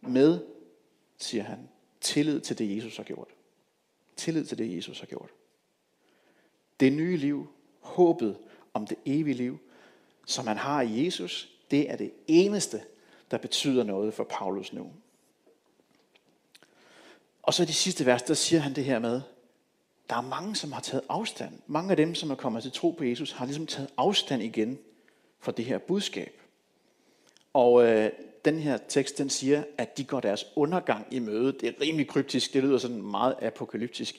med, 0.00 0.40
siger 1.18 1.44
han, 1.44 1.68
tillid 2.00 2.40
til 2.40 2.58
det, 2.58 2.76
Jesus 2.76 2.96
har 2.96 3.04
gjort. 3.04 3.28
Tillid 4.16 4.44
til 4.44 4.58
det, 4.58 4.76
Jesus 4.76 5.00
har 5.00 5.06
gjort. 5.06 5.30
Det 6.80 6.92
nye 6.92 7.16
liv, 7.16 7.48
håbet 7.80 8.36
om 8.74 8.86
det 8.86 8.96
evige 9.06 9.34
liv, 9.34 9.58
som 10.26 10.46
han 10.46 10.56
har 10.56 10.82
i 10.82 11.04
Jesus, 11.04 11.50
det 11.70 11.90
er 11.90 11.96
det 11.96 12.12
eneste, 12.26 12.80
der 13.30 13.38
betyder 13.38 13.84
noget 13.84 14.14
for 14.14 14.24
Paulus 14.24 14.72
nu. 14.72 14.92
Og 17.42 17.54
så 17.54 17.62
i 17.62 17.66
de 17.66 17.72
sidste 17.72 18.06
vers, 18.06 18.22
der 18.22 18.34
siger 18.34 18.60
han 18.60 18.74
det 18.74 18.84
her 18.84 18.98
med, 18.98 19.20
der 20.10 20.16
er 20.16 20.20
mange, 20.20 20.56
som 20.56 20.72
har 20.72 20.80
taget 20.80 21.04
afstand. 21.08 21.58
Mange 21.66 21.90
af 21.90 21.96
dem, 21.96 22.14
som 22.14 22.30
er 22.30 22.34
kommet 22.34 22.62
til 22.62 22.72
tro 22.72 22.90
på 22.90 23.04
Jesus, 23.04 23.32
har 23.32 23.46
ligesom 23.46 23.66
taget 23.66 23.90
afstand 23.96 24.42
igen 24.42 24.78
fra 25.40 25.52
det 25.52 25.64
her 25.64 25.78
budskab. 25.78 26.40
Og 27.52 27.86
øh, 27.86 28.10
den 28.44 28.58
her 28.58 28.78
tekst, 28.88 29.18
den 29.18 29.30
siger, 29.30 29.64
at 29.78 29.98
de 29.98 30.04
går 30.04 30.20
deres 30.20 30.44
undergang 30.56 31.06
i 31.10 31.18
møde. 31.18 31.52
Det 31.52 31.68
er 31.68 31.80
rimelig 31.80 32.08
kryptisk, 32.08 32.52
det 32.52 32.62
lyder 32.62 32.78
sådan 32.78 33.02
meget 33.02 33.34
apokalyptisk. 33.42 34.16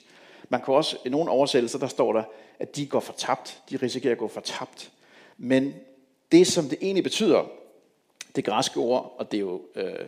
Man 0.52 0.60
kan 0.60 0.74
også, 0.74 0.96
i 1.04 1.08
nogle 1.08 1.30
oversættelser, 1.30 1.78
der 1.78 1.86
står 1.86 2.12
der, 2.12 2.22
at 2.58 2.76
de 2.76 2.86
går 2.86 3.00
fortabt. 3.00 3.62
De 3.70 3.76
risikerer 3.76 4.12
at 4.12 4.18
gå 4.18 4.28
fortabt. 4.28 4.92
Men 5.38 5.74
det, 6.32 6.46
som 6.46 6.68
det 6.68 6.78
egentlig 6.80 7.04
betyder, 7.04 7.46
det 8.36 8.44
græske 8.44 8.80
ord, 8.80 9.16
og 9.18 9.30
det 9.30 9.36
er 9.36 9.40
jo 9.40 9.62
øh, 9.74 10.06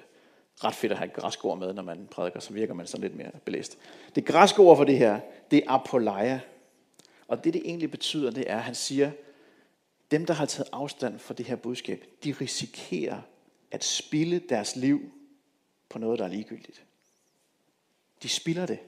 ret 0.64 0.74
fedt 0.74 0.92
at 0.92 0.98
have 0.98 1.06
et 1.06 1.12
græsk 1.12 1.44
ord 1.44 1.58
med, 1.58 1.72
når 1.72 1.82
man 1.82 2.08
prædiker, 2.10 2.40
så 2.40 2.52
virker 2.52 2.74
man 2.74 2.86
sådan 2.86 3.02
lidt 3.02 3.16
mere 3.16 3.30
belæst. 3.44 3.78
Det 4.14 4.24
græske 4.24 4.60
ord 4.60 4.76
for 4.76 4.84
det 4.84 4.98
her, 4.98 5.20
det 5.50 5.58
er 5.58 5.70
apoleia. 5.70 6.40
Og 7.28 7.44
det, 7.44 7.54
det 7.54 7.62
egentlig 7.64 7.90
betyder, 7.90 8.30
det 8.30 8.50
er, 8.50 8.56
at 8.56 8.62
han 8.62 8.74
siger, 8.74 9.10
dem, 10.10 10.26
der 10.26 10.34
har 10.34 10.46
taget 10.46 10.68
afstand 10.72 11.18
fra 11.18 11.34
det 11.34 11.46
her 11.46 11.56
budskab, 11.56 12.04
de 12.24 12.32
risikerer 12.40 13.20
at 13.70 13.84
spille 13.84 14.38
deres 14.38 14.76
liv 14.76 15.12
på 15.88 15.98
noget, 15.98 16.18
der 16.18 16.24
er 16.24 16.28
ligegyldigt. 16.28 16.84
De 18.22 18.28
spilder 18.28 18.66
det. 18.66 18.78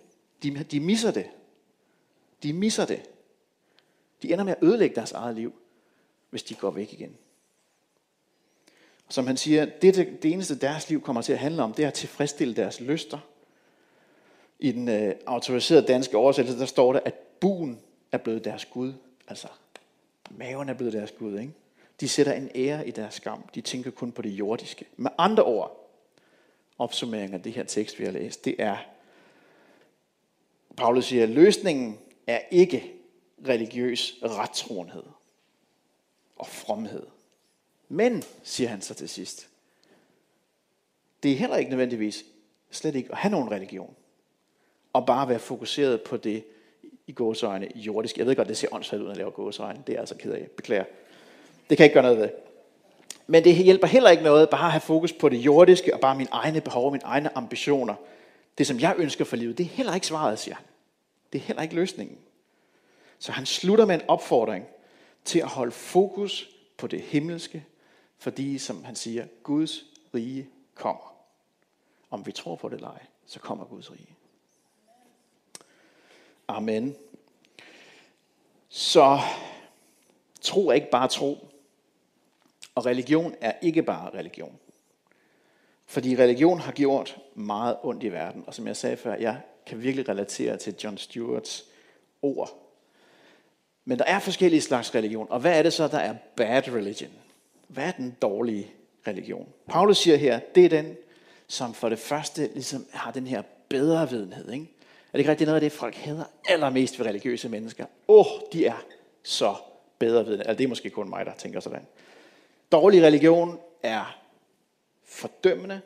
De, 0.43 0.65
de 0.65 0.81
misser 0.81 1.11
det. 1.11 1.27
De 2.47 2.53
misser 2.53 2.87
det. 2.87 3.03
De 4.23 4.33
ender 4.33 4.45
med 4.45 4.53
at 4.53 4.62
ødelægge 4.62 4.97
deres 4.97 5.12
eget 5.12 5.35
liv, 5.35 5.55
hvis 6.31 6.43
de 6.43 6.55
går 6.55 6.71
væk 6.71 6.93
igen. 6.93 7.17
Og 9.07 9.12
som 9.12 9.26
han 9.26 9.37
siger, 9.37 9.65
det, 9.65 9.95
det, 9.95 10.23
det 10.23 10.33
eneste 10.33 10.59
deres 10.59 10.88
liv 10.88 11.03
kommer 11.03 11.23
til 11.23 11.33
at 11.33 11.38
handle 11.38 11.62
om, 11.62 11.73
det 11.73 11.83
er 11.83 11.88
at 11.88 11.95
tilfredsstille 11.95 12.57
deres 12.57 12.81
lyster. 12.81 13.19
I 14.59 14.73
den 14.73 14.88
øh, 14.88 15.15
autoriserede 15.26 15.87
danske 15.87 16.17
oversættelse, 16.17 16.61
der 16.61 16.67
står 16.67 16.93
der, 16.93 17.00
at 17.05 17.15
buen 17.15 17.81
er 18.12 18.19
blevet 18.19 18.45
deres 18.45 18.65
Gud. 18.65 18.93
Altså, 19.29 19.49
maven 20.31 20.69
er 20.69 20.75
blevet 20.75 20.93
deres 20.93 21.12
Gud, 21.19 21.38
ikke? 21.38 21.53
De 22.00 22.09
sætter 22.09 22.33
en 22.33 22.50
ære 22.55 22.88
i 22.88 22.91
deres 22.91 23.15
skam. 23.15 23.43
De 23.55 23.61
tænker 23.61 23.91
kun 23.91 24.12
på 24.12 24.23
det 24.23 24.31
jordiske. 24.31 24.85
Med 24.97 25.11
andre 25.19 25.43
ord, 25.43 25.91
opsummering 26.79 27.35
af 27.35 27.43
det 27.43 27.53
her 27.53 27.65
tekst, 27.65 27.99
vi 27.99 28.05
har 28.05 28.12
læst, 28.12 28.45
det 28.45 28.55
er, 28.59 28.76
Paulus 30.76 31.05
siger, 31.05 31.23
at 31.23 31.29
løsningen 31.29 31.99
er 32.26 32.40
ikke 32.50 32.92
religiøs 33.49 34.14
rettroenhed 34.23 35.02
og 36.37 36.47
fromhed. 36.47 37.06
Men, 37.88 38.23
siger 38.42 38.68
han 38.68 38.80
så 38.80 38.95
til 38.95 39.09
sidst, 39.09 39.49
det 41.23 41.33
er 41.33 41.37
heller 41.37 41.56
ikke 41.56 41.71
nødvendigvis 41.71 42.25
slet 42.71 42.95
ikke 42.95 43.12
at 43.12 43.18
have 43.18 43.30
nogen 43.30 43.50
religion. 43.50 43.95
Og 44.92 45.06
bare 45.06 45.28
være 45.28 45.38
fokuseret 45.38 46.02
på 46.02 46.16
det 46.16 46.45
i 47.06 47.12
gåsøjne 47.12 47.68
jordisk. 47.75 48.18
Jeg 48.18 48.26
ved 48.26 48.37
godt, 48.37 48.49
det 48.49 48.56
ser 48.56 48.68
åndssvagt 48.73 49.00
ud, 49.00 49.04
når 49.04 49.12
jeg 49.12 49.16
laver 49.16 49.30
gåsøjne. 49.30 49.83
Det 49.87 49.95
er 49.95 50.00
altså 50.00 50.14
ked 50.16 50.33
af. 50.33 50.49
Beklager. 50.56 50.85
Det 51.71 51.76
kan 51.76 51.78
jeg 51.78 51.85
ikke 51.85 51.95
gøre 51.95 52.02
noget 52.02 52.18
ved. 52.18 52.28
Men 53.26 53.45
det 53.45 53.54
hjælper 53.54 53.87
heller 53.87 54.11
ikke 54.11 54.23
noget 54.23 54.50
bare 54.50 54.64
at 54.66 54.73
have 54.73 54.80
fokus 54.80 55.12
på 55.12 55.28
det 55.28 55.37
jordiske 55.37 55.95
og 55.95 56.00
bare 56.00 56.16
mine 56.16 56.28
egne 56.33 56.61
behov, 56.61 56.92
mine 56.92 57.04
egne 57.04 57.37
ambitioner. 57.37 57.95
Det, 58.59 58.66
som 58.66 58.80
jeg 58.80 58.95
ønsker 58.99 59.25
for 59.25 59.37
livet, 59.37 59.59
det 59.59 59.64
er 59.66 59.71
heller 59.71 59.95
ikke 59.95 60.06
svaret, 60.06 60.38
siger 60.38 60.54
han. 60.54 60.64
Det 61.33 61.38
er 61.38 61.42
heller 61.42 61.62
ikke 61.62 61.75
løsningen. 61.75 62.18
Så 63.18 63.33
han 63.33 63.47
slutter 63.47 63.87
med 63.87 63.95
en 63.95 64.09
opfordring 64.09 64.66
til 65.25 65.38
at 65.38 65.49
holde 65.49 65.73
fokus 65.73 66.50
på 66.76 66.87
det 66.87 67.00
himmelske, 67.00 67.64
fordi, 68.18 68.59
som 68.59 68.85
han 68.85 68.97
siger, 68.97 69.26
Guds 69.42 69.85
rige 70.14 70.49
kommer. 70.75 71.16
Om 72.11 72.26
vi 72.26 72.33
tror 72.33 72.56
på 72.56 72.68
det 72.68 72.75
eller 72.75 72.90
ej, 72.90 73.02
så 73.26 73.40
kommer 73.40 73.64
Guds 73.64 73.92
rige. 73.92 74.16
Amen. 76.49 76.97
Så 78.68 79.21
tro 80.40 80.68
er 80.68 80.73
ikke 80.73 80.90
bare 80.90 81.09
tro. 81.09 81.49
Og 82.75 82.87
religion 82.87 83.35
er 83.40 83.52
ikke 83.62 83.83
bare 83.83 84.11
religion. 84.18 84.59
Fordi 85.87 86.16
religion 86.16 86.61
har 86.61 86.73
gjort 86.73 87.18
meget 87.35 87.78
ondt 87.83 88.02
i 88.02 88.09
verden. 88.09 88.45
Og 88.47 88.54
som 88.54 88.66
jeg 88.66 88.76
sagde 88.76 88.97
før, 88.97 89.14
jeg 89.14 89.40
kan 89.67 89.83
virkelig 89.83 90.09
relatere 90.09 90.57
til 90.57 90.75
John 90.85 90.99
Stewarts 90.99 91.65
ord. 92.23 92.67
Men 93.85 93.99
der 93.99 94.05
er 94.05 94.19
forskellige 94.19 94.61
slags 94.61 94.95
religion. 94.95 95.27
Og 95.31 95.41
hvad 95.41 95.59
er 95.59 95.63
det 95.63 95.73
så, 95.73 95.89
der 95.89 95.99
er 95.99 96.15
bad 96.37 96.69
religion? 96.69 97.11
Hvad 97.69 97.85
er 97.85 97.91
den 97.93 98.17
dårlige 98.23 98.71
religion? 99.07 99.49
Paulus 99.69 99.99
siger 99.99 100.17
her, 100.17 100.41
det 100.55 100.65
er 100.65 100.69
den, 100.69 100.97
som 101.49 101.75
for 101.75 101.89
det 101.89 101.99
første 101.99 102.51
ligesom 102.53 102.87
har 102.93 103.11
den 103.11 103.27
her 103.27 103.43
bedre 103.69 104.11
videnhed. 104.11 104.51
Ikke? 104.53 104.65
Er 105.07 105.13
det 105.13 105.19
ikke 105.19 105.31
rigtigt 105.31 105.49
noget 105.49 105.57
af 105.57 105.71
det, 105.71 105.73
folk 105.73 105.95
hader 105.95 106.25
allermest 106.49 106.99
ved 106.99 107.07
religiøse 107.07 107.49
mennesker? 107.49 107.87
Åh, 108.09 108.27
oh, 108.27 108.41
de 108.53 108.67
er 108.67 108.85
så 109.23 109.55
bedre 109.99 110.25
vidende. 110.25 110.45
Altså, 110.45 110.59
det 110.59 110.65
er 110.65 110.69
måske 110.69 110.91
kun 110.91 111.09
mig, 111.09 111.27
der 111.27 111.35
tænker 111.35 111.61
sådan. 111.61 111.87
Dårlig 112.73 113.03
religion 113.03 113.59
er 113.83 114.19
fordømmende, 115.05 115.81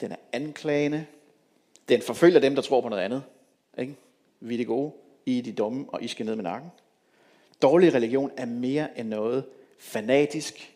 den 0.00 0.12
er 0.12 0.16
anklagende, 0.32 1.06
den 1.90 2.02
forfølger 2.02 2.40
dem, 2.40 2.54
der 2.54 2.62
tror 2.62 2.80
på 2.80 2.88
noget 2.88 3.02
andet. 3.02 3.22
Ikke? 3.78 3.96
Vi 4.40 4.54
er 4.54 4.58
det 4.58 4.66
gode, 4.66 4.92
I 5.26 5.38
er 5.38 5.42
de 5.42 5.52
dumme, 5.52 5.84
og 5.88 6.02
I 6.02 6.08
skal 6.08 6.26
ned 6.26 6.36
med 6.36 6.44
nakken. 6.44 6.70
Dårlig 7.62 7.94
religion 7.94 8.30
er 8.36 8.46
mere 8.46 8.98
end 8.98 9.08
noget 9.08 9.44
fanatisk. 9.78 10.74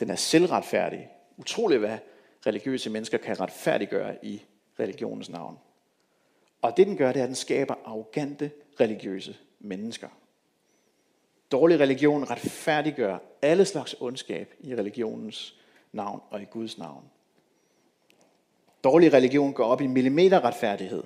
Den 0.00 0.10
er 0.10 0.16
selvretfærdig. 0.16 1.08
Utroligt, 1.36 1.80
hvad 1.80 1.98
religiøse 2.46 2.90
mennesker 2.90 3.18
kan 3.18 3.40
retfærdiggøre 3.40 4.24
i 4.24 4.42
religionens 4.80 5.30
navn. 5.30 5.58
Og 6.62 6.76
det 6.76 6.86
den 6.86 6.96
gør, 6.96 7.12
det 7.12 7.20
er, 7.20 7.24
at 7.24 7.28
den 7.28 7.34
skaber 7.34 7.74
arrogante 7.84 8.50
religiøse 8.80 9.36
mennesker. 9.58 10.08
Dårlig 11.52 11.80
religion 11.80 12.30
retfærdiggør 12.30 13.18
alle 13.42 13.64
slags 13.64 13.96
ondskab 14.00 14.54
i 14.60 14.74
religionens 14.74 15.54
navn 15.92 16.20
og 16.30 16.42
i 16.42 16.44
Guds 16.44 16.78
navn. 16.78 17.04
Dårlig 18.84 19.12
religion 19.12 19.52
går 19.52 19.64
op 19.64 19.80
i 19.80 19.86
millimeterretfærdighed 19.86 21.02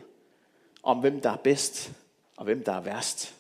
om 0.83 0.99
hvem 1.01 1.21
der 1.21 1.31
er 1.31 1.37
bedst 1.37 1.93
og 2.37 2.45
hvem 2.45 2.65
der 2.65 2.73
er 2.73 2.81
værst. 2.81 3.35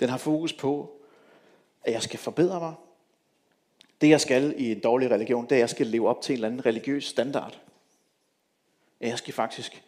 Den 0.00 0.08
har 0.08 0.18
fokus 0.18 0.52
på, 0.52 1.00
at 1.84 1.92
jeg 1.92 2.02
skal 2.02 2.18
forbedre 2.18 2.60
mig. 2.60 2.74
Det 4.00 4.08
jeg 4.08 4.20
skal 4.20 4.54
i 4.56 4.72
en 4.72 4.80
dårlig 4.80 5.10
religion, 5.10 5.44
det 5.44 5.52
er, 5.52 5.56
at 5.56 5.60
jeg 5.60 5.70
skal 5.70 5.86
leve 5.86 6.08
op 6.08 6.22
til 6.22 6.32
en 6.32 6.36
eller 6.36 6.48
anden 6.48 6.66
religiøs 6.66 7.04
standard. 7.04 7.60
At 9.00 9.08
Jeg 9.08 9.18
skal 9.18 9.34
faktisk 9.34 9.84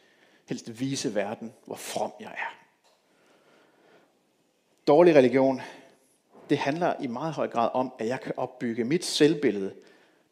helst 0.48 0.80
vise 0.80 1.14
verden, 1.14 1.52
hvor 1.64 1.76
from 1.76 2.12
jeg 2.20 2.32
er. 2.32 2.58
Dårlig 4.86 5.14
religion, 5.14 5.60
det 6.50 6.58
handler 6.58 6.94
i 7.00 7.06
meget 7.06 7.34
høj 7.34 7.48
grad 7.48 7.70
om, 7.72 7.92
at 7.98 8.08
jeg 8.08 8.20
kan 8.20 8.32
opbygge 8.36 8.84
mit 8.84 9.04
selvbillede 9.04 9.74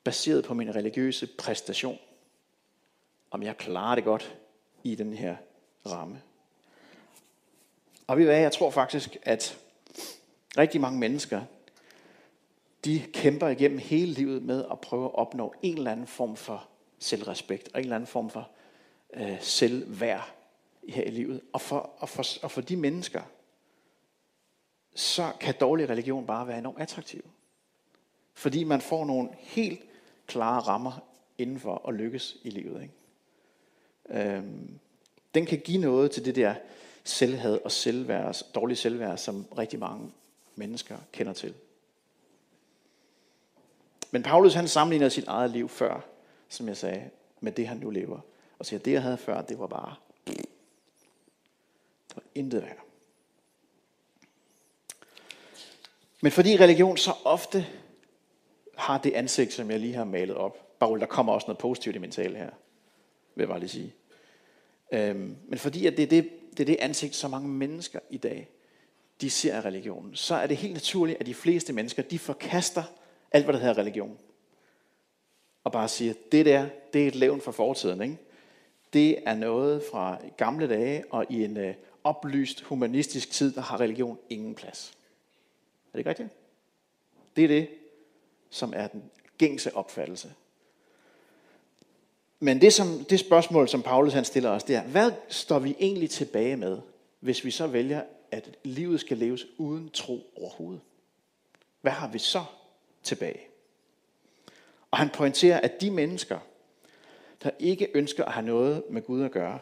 baseret 0.04 0.44
på 0.44 0.54
min 0.54 0.74
religiøse 0.74 1.26
præstation. 1.26 1.98
Om 3.30 3.42
jeg 3.42 3.56
klarer 3.56 3.94
det 3.94 4.04
godt 4.04 4.36
i 4.82 4.94
den 4.94 5.12
her 5.12 5.36
ramme. 5.86 6.22
Og 8.06 8.18
ved 8.18 8.24
hvad, 8.24 8.40
jeg 8.40 8.52
tror 8.52 8.70
faktisk, 8.70 9.16
at 9.22 9.58
rigtig 10.58 10.80
mange 10.80 10.98
mennesker, 10.98 11.42
de 12.84 13.02
kæmper 13.12 13.48
igennem 13.48 13.78
hele 13.78 14.12
livet 14.12 14.42
med 14.42 14.64
at 14.70 14.80
prøve 14.80 15.04
at 15.04 15.14
opnå 15.14 15.54
en 15.62 15.78
eller 15.78 15.92
anden 15.92 16.06
form 16.06 16.36
for 16.36 16.68
selvrespekt 16.98 17.68
og 17.74 17.80
en 17.80 17.84
eller 17.84 17.96
anden 17.96 18.06
form 18.06 18.30
for 18.30 18.50
øh, 19.14 19.40
selvværd 19.40 20.32
her 20.88 21.02
i 21.02 21.10
livet. 21.10 21.40
Og 21.52 21.60
for, 21.60 21.90
og, 21.98 22.08
for, 22.08 22.24
og 22.42 22.50
for 22.50 22.60
de 22.60 22.76
mennesker, 22.76 23.22
så 24.94 25.32
kan 25.40 25.54
dårlig 25.60 25.88
religion 25.88 26.26
bare 26.26 26.48
være 26.48 26.58
enormt 26.58 26.80
attraktiv. 26.80 27.24
Fordi 28.34 28.64
man 28.64 28.80
får 28.80 29.04
nogle 29.04 29.28
helt 29.38 29.80
klare 30.26 30.60
rammer 30.60 30.92
inden 31.38 31.60
for 31.60 31.88
at 31.88 31.94
lykkes 31.94 32.36
i 32.42 32.50
livet. 32.50 32.82
Ikke? 32.82 32.94
Øhm, 34.36 34.78
den 35.34 35.46
kan 35.46 35.58
give 35.58 35.78
noget 35.78 36.10
til 36.10 36.24
det 36.24 36.36
der 36.36 36.54
selvhed 37.04 37.60
og 37.64 37.72
selvværd, 37.72 38.42
dårlig 38.54 38.78
selvværd, 38.78 39.18
som 39.18 39.46
rigtig 39.58 39.78
mange 39.78 40.12
mennesker 40.56 40.98
kender 41.12 41.32
til. 41.32 41.54
Men 44.10 44.22
Paulus 44.22 44.54
han 44.54 44.68
sammenligner 44.68 45.08
sit 45.08 45.24
eget 45.24 45.50
liv 45.50 45.68
før, 45.68 46.00
som 46.48 46.68
jeg 46.68 46.76
sagde, 46.76 47.10
med 47.40 47.52
det 47.52 47.68
han 47.68 47.76
nu 47.76 47.90
lever. 47.90 48.20
Og 48.58 48.66
siger, 48.66 48.78
at 48.78 48.84
det 48.84 48.92
jeg 48.92 49.02
havde 49.02 49.16
før, 49.16 49.42
det 49.42 49.58
var 49.58 49.66
bare, 49.66 49.94
det 50.26 50.46
var 52.16 52.22
intet 52.34 52.62
værd. 52.62 52.78
Men 56.20 56.32
fordi 56.32 56.56
religion 56.56 56.96
så 56.96 57.12
ofte 57.24 57.66
har 58.82 58.98
det 58.98 59.12
ansigt, 59.12 59.52
som 59.52 59.70
jeg 59.70 59.80
lige 59.80 59.94
har 59.94 60.04
malet 60.04 60.36
op. 60.36 60.78
Bare 60.78 60.98
der 60.98 61.06
kommer 61.06 61.32
også 61.32 61.46
noget 61.46 61.58
positivt 61.58 61.96
i 61.96 61.98
min 61.98 62.10
tale 62.10 62.36
her, 62.36 62.50
vil 63.34 63.42
jeg 63.42 63.48
bare 63.48 63.58
lige 63.58 63.68
sige. 63.68 63.94
Øhm, 64.92 65.36
men 65.48 65.58
fordi 65.58 65.86
at 65.86 65.96
det, 65.96 66.02
er 66.02 66.06
det, 66.06 66.28
det 66.50 66.60
er 66.60 66.64
det 66.64 66.76
ansigt, 66.80 67.14
så 67.14 67.28
mange 67.28 67.48
mennesker 67.48 67.98
i 68.10 68.16
dag, 68.16 68.48
de 69.20 69.30
ser 69.30 69.56
af 69.56 69.64
religionen, 69.64 70.16
så 70.16 70.34
er 70.34 70.46
det 70.46 70.56
helt 70.56 70.74
naturligt, 70.74 71.20
at 71.20 71.26
de 71.26 71.34
fleste 71.34 71.72
mennesker, 71.72 72.02
de 72.02 72.18
forkaster 72.18 72.82
alt, 73.32 73.44
hvad 73.44 73.54
der 73.54 73.60
hedder 73.60 73.78
religion. 73.78 74.18
Og 75.64 75.72
bare 75.72 75.88
siger, 75.88 76.14
det 76.32 76.46
der, 76.46 76.68
det 76.92 77.02
er 77.02 77.08
et 77.08 77.14
levn 77.14 77.40
fra 77.40 77.52
fortiden. 77.52 78.02
Ikke? 78.02 78.18
Det 78.92 79.28
er 79.28 79.34
noget 79.34 79.82
fra 79.90 80.18
gamle 80.36 80.68
dage, 80.68 81.04
og 81.10 81.26
i 81.30 81.44
en 81.44 81.56
øh, 81.56 81.74
oplyst 82.04 82.60
humanistisk 82.60 83.30
tid, 83.30 83.52
der 83.52 83.60
har 83.60 83.80
religion 83.80 84.18
ingen 84.30 84.54
plads. 84.54 84.92
Er 85.86 85.92
det 85.92 85.98
ikke 85.98 86.10
rigtigt? 86.10 86.28
Det 87.36 87.44
er 87.44 87.48
det, 87.48 87.68
som 88.52 88.72
er 88.76 88.86
den 88.86 89.02
gængse 89.38 89.76
opfattelse. 89.76 90.32
Men 92.40 92.60
det, 92.60 92.72
som, 92.72 93.04
det 93.04 93.20
spørgsmål, 93.20 93.68
som 93.68 93.82
Paulus 93.82 94.12
han 94.12 94.24
stiller 94.24 94.50
os, 94.50 94.64
det 94.64 94.76
er, 94.76 94.82
hvad 94.82 95.12
står 95.28 95.58
vi 95.58 95.76
egentlig 95.80 96.10
tilbage 96.10 96.56
med, 96.56 96.78
hvis 97.20 97.44
vi 97.44 97.50
så 97.50 97.66
vælger, 97.66 98.02
at 98.30 98.56
livet 98.64 99.00
skal 99.00 99.18
leves 99.18 99.46
uden 99.58 99.90
tro 99.90 100.32
overhovedet? 100.36 100.80
Hvad 101.80 101.92
har 101.92 102.08
vi 102.08 102.18
så 102.18 102.44
tilbage? 103.02 103.40
Og 104.90 104.98
han 104.98 105.10
pointerer, 105.10 105.60
at 105.60 105.80
de 105.80 105.90
mennesker, 105.90 106.38
der 107.42 107.50
ikke 107.58 107.88
ønsker 107.94 108.24
at 108.24 108.32
have 108.32 108.46
noget 108.46 108.82
med 108.90 109.02
Gud 109.02 109.22
at 109.22 109.30
gøre, 109.30 109.58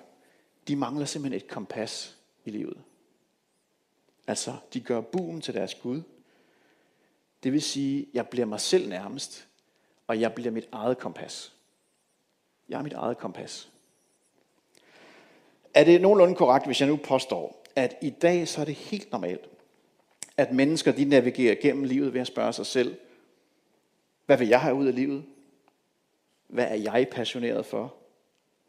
de 0.69 0.77
mangler 0.77 1.07
simpelthen 1.07 1.43
et 1.43 1.49
kompas 1.49 2.17
i 2.45 2.51
livet. 2.51 2.81
Altså, 4.27 4.57
de 4.75 4.81
gør 4.81 5.01
buen 5.01 5.41
til 5.41 5.55
deres 5.55 5.75
Gud, 5.75 6.03
det 7.43 7.53
vil 7.53 7.63
sige, 7.63 8.07
jeg 8.15 8.29
bliver 8.29 8.47
mig 8.47 8.61
selv 8.61 8.89
nærmest, 8.89 9.49
og 10.07 10.21
jeg 10.21 10.35
bliver 10.35 10.51
mit 10.51 10.69
eget 10.73 10.99
kompas. 10.99 11.53
Jeg 12.69 12.79
er 12.79 12.83
mit 12.83 12.93
eget 12.93 13.19
kompas. 13.19 13.71
Er 15.75 15.85
det 15.85 16.01
nogenlunde 16.01 16.35
korrekt, 16.35 16.67
hvis 16.67 16.81
jeg 16.81 16.89
nu 16.89 16.97
påstår, 16.97 17.65
at 17.77 17.97
i 18.03 18.11
dag 18.11 18.49
så 18.49 18.61
er 18.61 18.65
det 18.65 18.75
helt 18.75 19.13
normalt, 19.13 19.49
at 20.37 20.53
mennesker 20.53 20.93
de 20.93 21.05
navigerer 21.05 21.55
gennem 21.55 21.85
livet 21.85 22.15
ved 22.15 22.21
at 22.21 22.27
spørge 22.27 22.53
sig 22.53 22.67
selv, 22.67 22.97
hvad 24.27 24.39
vil 24.39 24.49
jeg 24.49 24.61
have 24.61 24.75
ud 24.75 24.87
af 24.87 24.95
livet? 24.95 25.25
Hvad 26.49 26.65
er 26.65 26.75
jeg 26.75 27.09
passioneret 27.13 27.67
for? 27.67 27.95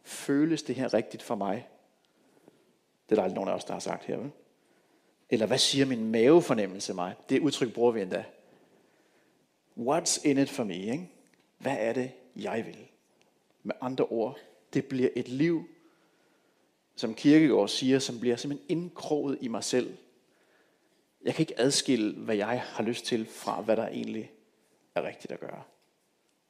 Føles 0.04 0.64
det 0.64 0.76
her 0.76 0.94
rigtigt 0.94 1.24
for 1.24 1.36
mig? 1.36 1.68
Det 3.10 3.12
er 3.12 3.16
der 3.16 3.24
aldrig 3.24 3.36
nogen 3.36 3.50
af 3.50 3.54
os, 3.54 3.64
der 3.64 3.74
har 3.74 3.80
sagt 3.80 4.06
her, 4.06 4.18
vel? 4.18 4.32
Eller 5.30 5.46
hvad 5.46 5.58
siger 5.58 5.86
min 5.86 6.12
mavefornemmelse 6.12 6.94
mig? 6.94 7.16
Det 7.30 7.40
udtryk 7.40 7.74
bruger 7.74 7.92
vi 7.92 8.02
endda. 8.02 8.24
What's 9.78 10.28
in 10.28 10.38
it 10.38 10.50
for 10.50 10.64
me? 10.64 10.76
Ikke? 10.76 11.10
Hvad 11.58 11.76
er 11.80 11.94
det, 11.94 12.12
jeg 12.36 12.66
vil? 12.66 12.78
Med 13.64 13.76
andre 13.82 14.06
ord, 14.06 14.40
det 14.74 14.86
bliver 14.86 15.10
et 15.16 15.28
liv, 15.28 15.64
som 16.96 17.14
Kirkegaard 17.14 17.68
siger, 17.68 18.00
som 18.00 18.20
bliver 18.20 18.36
simpelthen 18.36 18.70
indkroget 18.70 19.38
i 19.42 19.48
mig 19.48 19.64
selv. 19.64 19.98
Jeg 21.24 21.34
kan 21.34 21.44
ikke 21.44 21.60
adskille, 21.60 22.16
hvad 22.16 22.36
jeg 22.36 22.62
har 22.62 22.84
lyst 22.84 23.06
til, 23.06 23.26
fra 23.26 23.62
hvad 23.62 23.78
der 23.78 23.88
egentlig 23.88 24.32
er 24.96 25.04
rigtigt 25.04 25.32
at 25.32 25.40
gøre. 25.40 25.64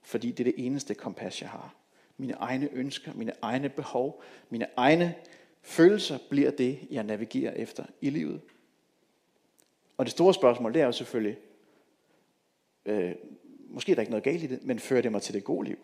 Fordi 0.02 0.32
det 0.32 0.40
er 0.40 0.52
det 0.52 0.66
eneste 0.66 0.94
kompas, 0.94 1.42
jeg 1.42 1.50
har. 1.50 1.76
Mine 2.18 2.34
egne 2.34 2.70
ønsker, 2.72 3.14
mine 3.14 3.34
egne 3.42 3.70
behov, 3.70 4.24
mine 4.50 4.68
egne 4.78 5.16
følelser 5.62 6.18
bliver 6.30 6.52
det, 6.52 6.80
jeg 6.92 7.04
navigerer 7.04 7.54
efter 7.54 7.86
i 8.02 8.10
livet. 8.10 8.42
Og 9.98 10.06
det 10.06 10.12
store 10.12 10.34
spørgsmål, 10.34 10.74
det 10.74 10.82
er 10.82 10.86
jo 10.86 10.92
selvfølgelig, 10.92 11.38
øh, 12.86 13.16
måske 13.70 13.92
er 13.92 13.96
der 13.96 14.02
ikke 14.02 14.12
noget 14.12 14.24
galt 14.24 14.44
i 14.44 14.48
det, 14.48 14.64
men 14.64 14.80
fører 14.80 15.02
det 15.02 15.12
mig 15.12 15.22
til 15.22 15.34
det 15.34 15.44
gode 15.44 15.68
liv? 15.68 15.78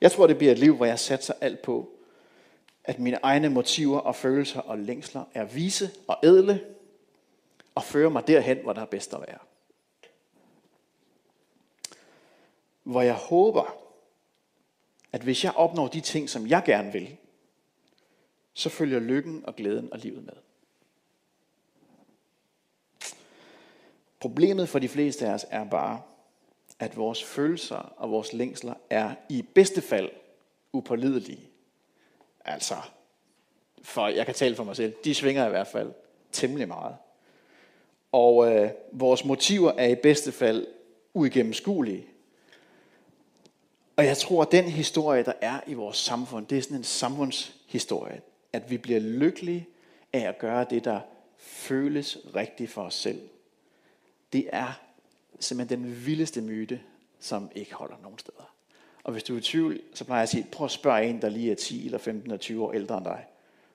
Jeg 0.00 0.12
tror, 0.12 0.26
det 0.26 0.38
bliver 0.38 0.52
et 0.52 0.58
liv, 0.58 0.76
hvor 0.76 0.86
jeg 0.86 0.98
satser 0.98 1.34
alt 1.40 1.62
på, 1.62 1.90
at 2.84 2.98
mine 2.98 3.18
egne 3.22 3.48
motiver 3.48 3.98
og 3.98 4.16
følelser 4.16 4.60
og 4.60 4.78
længsler 4.78 5.24
er 5.34 5.44
vise 5.44 5.90
og 6.08 6.18
edle, 6.22 6.64
og 7.74 7.84
fører 7.84 8.10
mig 8.10 8.26
derhen, 8.26 8.58
hvor 8.58 8.72
der 8.72 8.82
er 8.82 8.86
bedst 8.86 9.14
at 9.14 9.20
være. 9.20 9.38
Hvor 12.82 13.02
jeg 13.02 13.14
håber, 13.14 13.76
at 15.12 15.22
hvis 15.22 15.44
jeg 15.44 15.52
opnår 15.56 15.88
de 15.88 16.00
ting, 16.00 16.30
som 16.30 16.46
jeg 16.46 16.62
gerne 16.66 16.92
vil, 16.92 17.16
så 18.52 18.68
følger 18.68 18.98
lykken 18.98 19.44
og 19.46 19.56
glæden 19.56 19.92
og 19.92 19.98
livet 19.98 20.24
med. 20.24 20.32
Problemet 24.20 24.68
for 24.68 24.78
de 24.78 24.88
fleste 24.88 25.26
af 25.26 25.32
os 25.32 25.46
er 25.50 25.64
bare, 25.64 26.00
at 26.78 26.96
vores 26.96 27.24
følelser 27.24 27.94
og 27.96 28.10
vores 28.10 28.32
længsler 28.32 28.74
er 28.90 29.14
i 29.28 29.42
bedste 29.54 29.82
fald 29.82 30.10
upålidelige. 30.72 31.48
Altså, 32.44 32.74
for 33.82 34.08
jeg 34.08 34.26
kan 34.26 34.34
tale 34.34 34.56
for 34.56 34.64
mig 34.64 34.76
selv, 34.76 34.94
de 35.04 35.14
svinger 35.14 35.46
i 35.46 35.50
hvert 35.50 35.66
fald 35.66 35.92
temmelig 36.32 36.68
meget. 36.68 36.96
Og 38.12 38.52
øh, 38.52 38.70
vores 38.92 39.24
motiver 39.24 39.72
er 39.72 39.86
i 39.86 39.94
bedste 39.94 40.32
fald 40.32 40.66
uigennemskuelige. 41.14 42.06
Og 43.96 44.06
jeg 44.06 44.16
tror, 44.16 44.42
at 44.42 44.52
den 44.52 44.64
historie, 44.64 45.22
der 45.22 45.32
er 45.40 45.60
i 45.66 45.74
vores 45.74 45.96
samfund, 45.96 46.46
det 46.46 46.58
er 46.58 46.62
sådan 46.62 46.76
en 46.76 46.84
samfundshistorie. 46.84 48.20
At 48.52 48.70
vi 48.70 48.78
bliver 48.78 49.00
lykkelige 49.00 49.68
af 50.12 50.28
at 50.28 50.38
gøre 50.38 50.66
det, 50.70 50.84
der 50.84 51.00
føles 51.38 52.18
rigtigt 52.34 52.70
for 52.70 52.82
os 52.82 52.94
selv. 52.94 53.20
Det 54.32 54.48
er 54.52 54.80
simpelthen 55.40 55.82
den 55.82 56.06
vildeste 56.06 56.40
myte, 56.40 56.80
som 57.18 57.50
ikke 57.54 57.74
holder 57.74 57.96
nogen 58.02 58.18
steder. 58.18 58.54
Og 59.04 59.12
hvis 59.12 59.22
du 59.22 59.34
er 59.34 59.38
i 59.38 59.42
tvivl, 59.42 59.80
så 59.94 60.04
plejer 60.04 60.20
jeg 60.20 60.22
at 60.22 60.28
sige, 60.28 60.46
prøv 60.52 60.64
at 60.64 60.70
spørge 60.70 61.08
en, 61.08 61.22
der 61.22 61.28
lige 61.28 61.50
er 61.50 61.54
10 61.54 61.84
eller 61.84 61.98
15 61.98 62.30
eller 62.30 62.38
20 62.38 62.64
år 62.64 62.72
ældre 62.72 62.96
end 62.96 63.04
dig, 63.04 63.26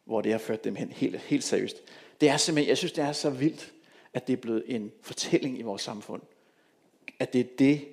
hvor 0.06 0.22
det 0.22 0.32
har 0.32 0.40
ført 0.40 0.64
dem 0.64 0.76
hen 0.76 0.92
helt, 0.92 1.20
helt 1.20 1.44
seriøst. 1.44 1.76
Det 2.22 2.30
er 2.30 2.38
simpelthen, 2.38 2.70
jeg 2.70 2.78
synes, 2.78 2.92
det 2.92 3.04
er 3.04 3.12
så 3.12 3.30
vildt, 3.30 3.74
at 4.14 4.28
det 4.28 4.34
er 4.34 4.38
blevet 4.38 4.64
en 4.68 4.92
fortælling 5.02 5.60
i 5.60 5.62
vores 5.62 5.82
samfund. 5.82 6.22
At 7.20 7.34
det 7.34 7.42
er 7.42 7.46
det, 7.60 7.88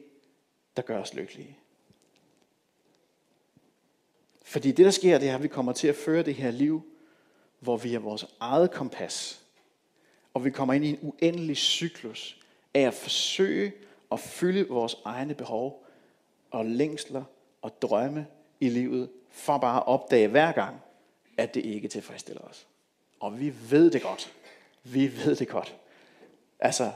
der 0.77 0.83
gør 0.83 1.01
os 1.01 1.15
lykkelige. 1.15 1.59
Fordi 4.45 4.73
det, 4.73 4.85
der 4.85 4.91
sker, 4.91 5.19
det 5.19 5.29
er, 5.29 5.35
at 5.35 5.43
vi 5.43 5.49
kommer 5.49 5.73
til 5.73 5.89
at 5.89 5.97
føre 5.97 6.23
det 6.23 6.35
her 6.35 6.51
liv, 6.51 6.83
hvor 7.61 7.77
vi 7.77 7.95
er 7.95 7.99
vores 7.99 8.27
eget 8.41 8.71
kompas. 8.71 9.43
Og 10.35 10.45
vi 10.45 10.51
kommer 10.51 10.75
ind 10.75 10.85
i 10.85 10.89
en 10.89 10.99
uendelig 11.03 11.57
cyklus 11.57 12.42
af 12.75 12.81
at 12.81 12.95
forsøge 12.95 13.73
at 14.13 14.21
fylde 14.21 14.69
vores 14.69 14.97
egne 15.05 15.35
behov 15.35 15.87
og 16.51 16.67
længsler 16.67 17.25
og 17.63 17.83
drømme 17.83 18.27
i 18.61 18.69
livet, 18.69 19.11
for 19.31 19.59
bare 19.59 19.77
at 19.77 19.87
opdage 19.87 20.29
hver 20.29 20.53
gang, 20.53 20.81
at 21.37 21.55
det 21.55 21.65
ikke 21.65 21.89
tilfredsstiller 21.89 22.43
os. 22.43 22.67
Og 23.21 23.41
vi 23.41 23.55
ved 23.71 23.91
det 23.91 24.03
godt. 24.03 24.33
Vi 24.85 25.17
ved 25.17 25.37
det 25.37 25.49
godt. 25.49 25.77
Altså, 26.61 26.93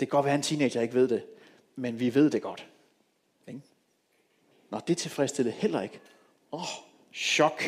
det 0.00 0.08
kan 0.08 0.08
godt 0.08 0.24
være, 0.24 0.34
at 0.34 0.38
en 0.38 0.42
teenager 0.42 0.80
ikke 0.80 0.94
ved 0.94 1.08
det, 1.08 1.24
men 1.76 2.00
vi 2.00 2.14
ved 2.14 2.30
det 2.30 2.42
godt. 2.42 2.68
Ikke? 3.46 3.60
Nå, 4.70 4.80
det 4.88 4.98
tilfredsstiller 4.98 5.52
heller 5.52 5.82
ikke. 5.82 6.00
Åh, 6.52 6.60
oh, 6.60 6.66
chok. 7.14 7.62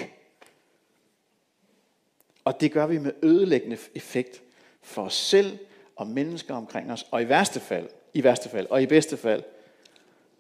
Og 2.45 2.61
det 2.61 2.73
gør 2.73 2.87
vi 2.87 2.99
med 2.99 3.13
ødelæggende 3.23 3.79
effekt 3.95 4.43
for 4.83 5.03
os 5.03 5.15
selv 5.15 5.59
og 5.97 6.07
mennesker 6.07 6.55
omkring 6.55 6.93
os, 6.93 7.07
og 7.11 7.23
i 7.23 7.29
værste 7.29 7.61
fald, 7.61 7.89
i 8.15 8.25
værste 8.25 8.49
fald, 8.49 8.67
og 8.67 8.83
i 8.83 8.87
bedste 8.87 9.17
fald, 9.17 9.43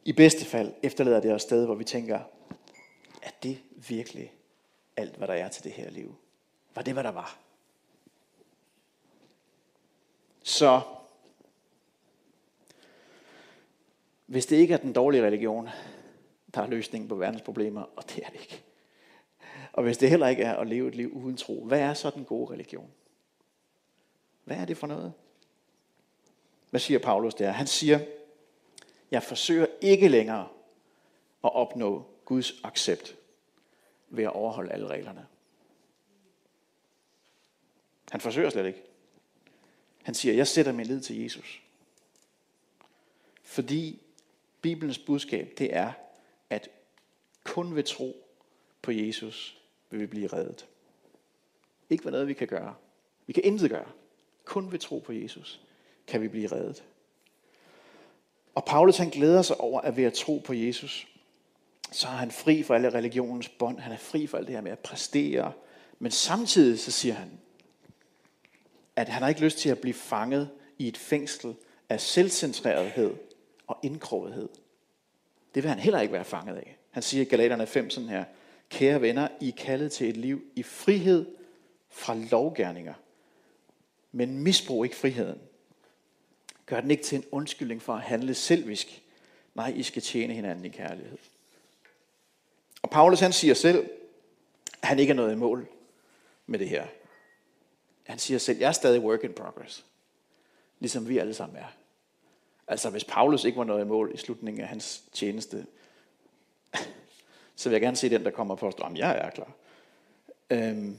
i 0.05 0.12
bedste 0.12 0.45
fald 0.45 0.73
efterlader 0.83 1.21
det 1.21 1.33
os 1.33 1.43
sted, 1.43 1.64
hvor 1.64 1.75
vi 1.75 1.85
tænker, 1.85 2.21
er 3.23 3.31
det 3.43 3.59
virkelig 3.88 4.33
alt, 4.97 5.17
hvad 5.17 5.29
der 5.29 5.35
er 5.35 5.49
til 5.49 5.64
det 5.64 5.73
her 5.73 5.90
liv? 5.90 6.14
Var 6.75 6.83
det, 6.83 6.93
hvad 6.93 7.05
der 7.05 7.11
var? 7.11 7.38
Så 10.43 10.81
hvis 14.27 14.47
det 14.47 14.57
ikke 14.57 14.75
er 14.75 14.79
den 14.79 14.93
dårlige 14.93 15.27
religion, 15.27 15.69
der 16.55 16.62
er 16.62 16.67
løsningen 16.67 17.09
på 17.09 17.14
verdens 17.14 17.43
problemer, 17.43 17.83
og 17.97 18.09
det 18.09 18.25
er 18.25 18.31
det 18.31 18.40
ikke. 18.40 18.62
Og 19.73 19.83
hvis 19.83 19.99
det 19.99 20.11
heller 20.11 20.29
ikke 20.29 20.43
er 20.43 20.57
at 20.57 20.67
leve 20.67 20.88
et 20.88 20.95
liv 20.95 21.12
uden 21.12 21.37
tro, 21.37 21.64
hvad 21.64 21.81
er 21.81 21.95
så 21.95 22.11
den 22.11 22.25
gode 22.25 22.53
religion? 22.53 22.90
Hvad 24.45 24.57
er 24.57 24.64
det 24.64 24.77
for 24.77 24.87
noget? 24.87 25.12
Hvad 26.75 26.81
siger 26.81 26.99
Paulus 26.99 27.35
der? 27.35 27.51
Han 27.51 27.67
siger, 27.67 28.01
jeg 29.11 29.23
forsøger 29.23 29.67
ikke 29.81 30.09
længere 30.09 30.49
at 31.45 31.55
opnå 31.55 32.07
Guds 32.25 32.53
accept 32.65 33.17
ved 34.09 34.25
at 34.25 34.33
overholde 34.33 34.73
alle 34.73 34.87
reglerne. 34.87 35.27
Han 38.11 38.21
forsøger 38.21 38.51
slet 38.51 38.67
ikke. 38.67 38.83
Han 40.03 40.15
siger, 40.15 40.35
jeg 40.35 40.47
sætter 40.47 40.73
min 40.73 40.87
lid 40.87 41.01
til 41.01 41.23
Jesus. 41.23 41.63
Fordi 43.43 44.03
Bibelens 44.61 44.99
budskab, 44.99 45.53
det 45.59 45.77
er, 45.77 45.93
at 46.51 46.69
kun 47.45 47.75
ved 47.75 47.83
tro 47.83 48.27
på 48.83 48.91
Jesus 48.93 49.63
vil 49.91 50.01
vi 50.01 50.07
blive 50.07 50.27
reddet. 50.27 50.67
Ikke 51.91 52.05
ved 52.05 52.13
noget, 52.13 52.29
vi 52.29 52.35
kan 52.35 52.49
gøre. 52.49 52.75
Vi 53.27 53.33
kan 53.33 53.45
intet 53.45 53.71
gøre. 53.71 53.89
Kun 54.45 54.73
ved 54.73 54.79
tro 54.79 54.99
på 54.99 55.13
Jesus 55.13 55.61
kan 56.07 56.23
vi 56.23 56.29
blive 56.29 56.53
reddet. 56.53 56.85
Og 58.55 58.64
Paulus 58.64 58.97
han 58.97 59.11
glæder 59.11 59.43
sig 59.43 59.61
over, 59.61 59.81
at 59.81 59.97
ved 59.97 60.05
at 60.05 60.12
tro 60.12 60.43
på 60.45 60.53
Jesus, 60.53 61.09
så 61.93 62.07
er 62.07 62.12
han 62.12 62.31
fri 62.31 62.62
for 62.62 62.75
alle 62.75 62.95
religionens 62.95 63.49
bånd. 63.49 63.79
Han 63.79 63.93
er 63.93 63.97
fri 63.97 64.27
for 64.27 64.38
alt 64.38 64.47
det 64.47 64.55
her 64.55 64.62
med 64.62 64.73
at 64.73 64.79
præstere. 64.79 65.53
Men 65.99 66.11
samtidig 66.11 66.81
så 66.81 66.90
siger 66.90 67.14
han, 67.14 67.31
at 68.97 69.09
han 69.09 69.23
har 69.23 69.29
ikke 69.29 69.40
lyst 69.40 69.59
til 69.59 69.69
at 69.69 69.79
blive 69.79 69.95
fanget 69.95 70.49
i 70.79 70.88
et 70.88 70.97
fængsel 70.97 71.55
af 71.88 72.01
selvcentrerethed 72.01 73.14
og 73.67 73.79
indkrogethed. 73.83 74.49
Det 75.55 75.62
vil 75.62 75.69
han 75.69 75.79
heller 75.79 76.01
ikke 76.01 76.12
være 76.12 76.25
fanget 76.25 76.57
af. 76.57 76.77
Han 76.90 77.03
siger 77.03 77.23
i 77.23 77.25
Galaterne 77.25 77.67
5 77.67 77.90
sådan 77.90 78.09
her, 78.09 78.25
Kære 78.69 79.01
venner, 79.01 79.29
I 79.40 79.49
er 79.49 79.53
kaldet 79.53 79.93
til 79.93 80.09
et 80.09 80.17
liv 80.17 80.45
i 80.55 80.62
frihed 80.62 81.27
fra 81.90 82.14
lovgærninger. 82.14 82.95
Men 84.12 84.38
misbrug 84.38 84.85
ikke 84.85 84.97
friheden. 84.97 85.38
Gør 86.75 86.81
den 86.81 86.91
ikke 86.91 87.03
til 87.03 87.19
en 87.19 87.25
undskyldning 87.31 87.83
for 87.83 87.95
at 87.95 88.03
handle 88.03 88.35
selvisk. 88.35 89.03
Nej, 89.55 89.73
I 89.77 89.83
skal 89.83 90.03
tjene 90.03 90.35
hinanden 90.35 90.65
i 90.65 90.69
kærlighed. 90.69 91.19
Og 92.83 92.91
Paulus 92.91 93.21
han 93.21 93.33
siger 93.33 93.55
selv, 93.55 93.91
at 94.83 94.89
han 94.89 94.99
ikke 94.99 95.11
er 95.11 95.15
noget 95.15 95.33
i 95.33 95.37
mål 95.37 95.69
med 96.47 96.59
det 96.59 96.69
her. 96.69 96.87
Han 98.05 98.19
siger 98.19 98.39
selv, 98.39 98.59
jeg 98.59 98.69
er 98.69 98.73
stadig 98.73 99.01
work 99.01 99.25
in 99.25 99.33
progress. 99.33 99.85
Ligesom 100.81 101.09
vi 101.09 101.19
alle 101.19 101.35
sammen 101.35 101.57
er. 101.57 101.77
Altså 102.69 102.91
hvis 102.91 103.05
Paulus 103.05 103.45
ikke 103.45 103.59
var 103.59 103.65
noget 103.65 103.85
i 103.85 103.89
mål 103.89 104.11
i 104.15 104.17
slutningen 104.17 104.63
af 104.63 104.69
hans 104.69 105.03
tjeneste, 105.13 105.67
så 107.57 107.69
vil 107.69 107.75
jeg 107.75 107.81
gerne 107.81 107.97
se 107.97 108.11
den, 108.11 108.25
der 108.25 108.31
kommer 108.31 108.55
på 108.55 108.69
at 108.69 108.99
jeg 108.99 109.19
er 109.19 109.31
klar. 109.31 109.53
Øhm, 110.51 110.99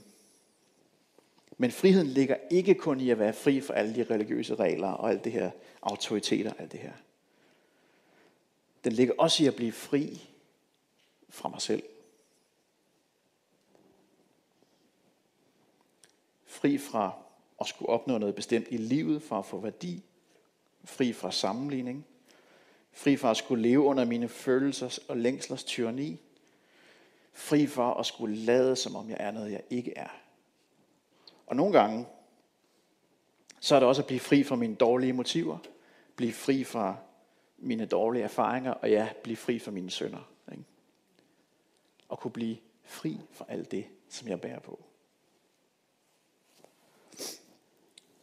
men 1.58 1.72
friheden 1.72 2.08
ligger 2.08 2.36
ikke 2.52 2.76
kun 2.76 3.00
i 3.00 3.10
at 3.10 3.20
være 3.20 3.34
fri 3.34 3.62
for 3.62 3.74
alle 3.74 3.96
de 3.96 4.04
religiøse 4.04 4.56
regler 4.56 4.88
og 4.88 5.10
alt 5.10 5.24
det 5.24 5.32
her 5.32 5.52
autoriteter, 5.82 6.54
alt 6.54 6.72
det 6.72 6.80
her. 6.80 6.94
Den 8.84 8.94
ligger 8.94 9.13
også 9.18 9.44
i 9.44 9.48
at 9.48 9.56
blive 9.56 9.72
fri 9.72 10.30
fra 11.30 11.50
mig 11.50 11.62
selv. 11.62 11.84
Fri 16.46 16.78
fra 16.78 17.18
at 17.62 17.68
skulle 17.68 17.89
opnå 17.89 18.18
noget 18.18 18.36
bestemt 18.36 18.68
i 18.70 18.78
livet 18.78 19.24
for 19.24 19.39
at 19.39 19.46
få 19.46 19.60
værdi. 19.60 20.04
Fri 20.84 21.13
fra 21.13 21.32
sammenligning. 21.32 22.06
Fri 22.91 23.18
fra 23.18 23.32
at 23.32 23.38
skulle 23.38 23.63
leve 23.63 23.82
under 23.82 24.06
mine 24.06 24.28
følelsers 24.28 24.98
og 24.98 25.18
længslers 25.18 25.63
tyranni. 25.63 26.22
Fri 27.34 27.68
fra 27.68 28.00
at 28.00 28.06
skulle 28.06 28.36
lade, 28.36 28.76
som 28.76 28.96
om 28.96 29.10
jeg 29.10 29.18
er 29.20 29.32
noget, 29.32 29.52
jeg 29.52 29.62
ikke 29.70 29.98
er. 29.98 30.25
Og 31.48 31.56
nogle 31.56 31.80
gange, 31.80 32.06
så 33.60 33.76
er 33.76 33.80
det 33.80 33.90
også 33.90 34.02
at 34.02 34.08
blive 34.08 34.20
fri 34.20 34.44
fra 34.44 34.56
mine 34.56 34.76
dårlige 34.76 35.14
motiver. 35.14 35.58
Blive 36.16 36.34
fri 36.34 36.64
fra 36.64 36.96
mine 37.58 37.86
dårlige 37.86 38.24
erfaringer, 38.24 38.72
og 38.72 38.90
ja, 38.90 39.10
blive 39.24 39.38
fri 39.38 39.60
fra 39.60 39.72
mine 39.72 39.92
sønder. 39.92 40.30
Ikke? 40.52 40.64
Og 42.10 42.20
kunne 42.20 42.32
blive 42.32 42.58
fri 42.84 43.20
fra 43.32 43.46
alt 43.48 43.72
det, 43.72 43.86
som 44.10 44.28
jeg 44.28 44.42
bærer 44.42 44.60
på. 44.60 44.84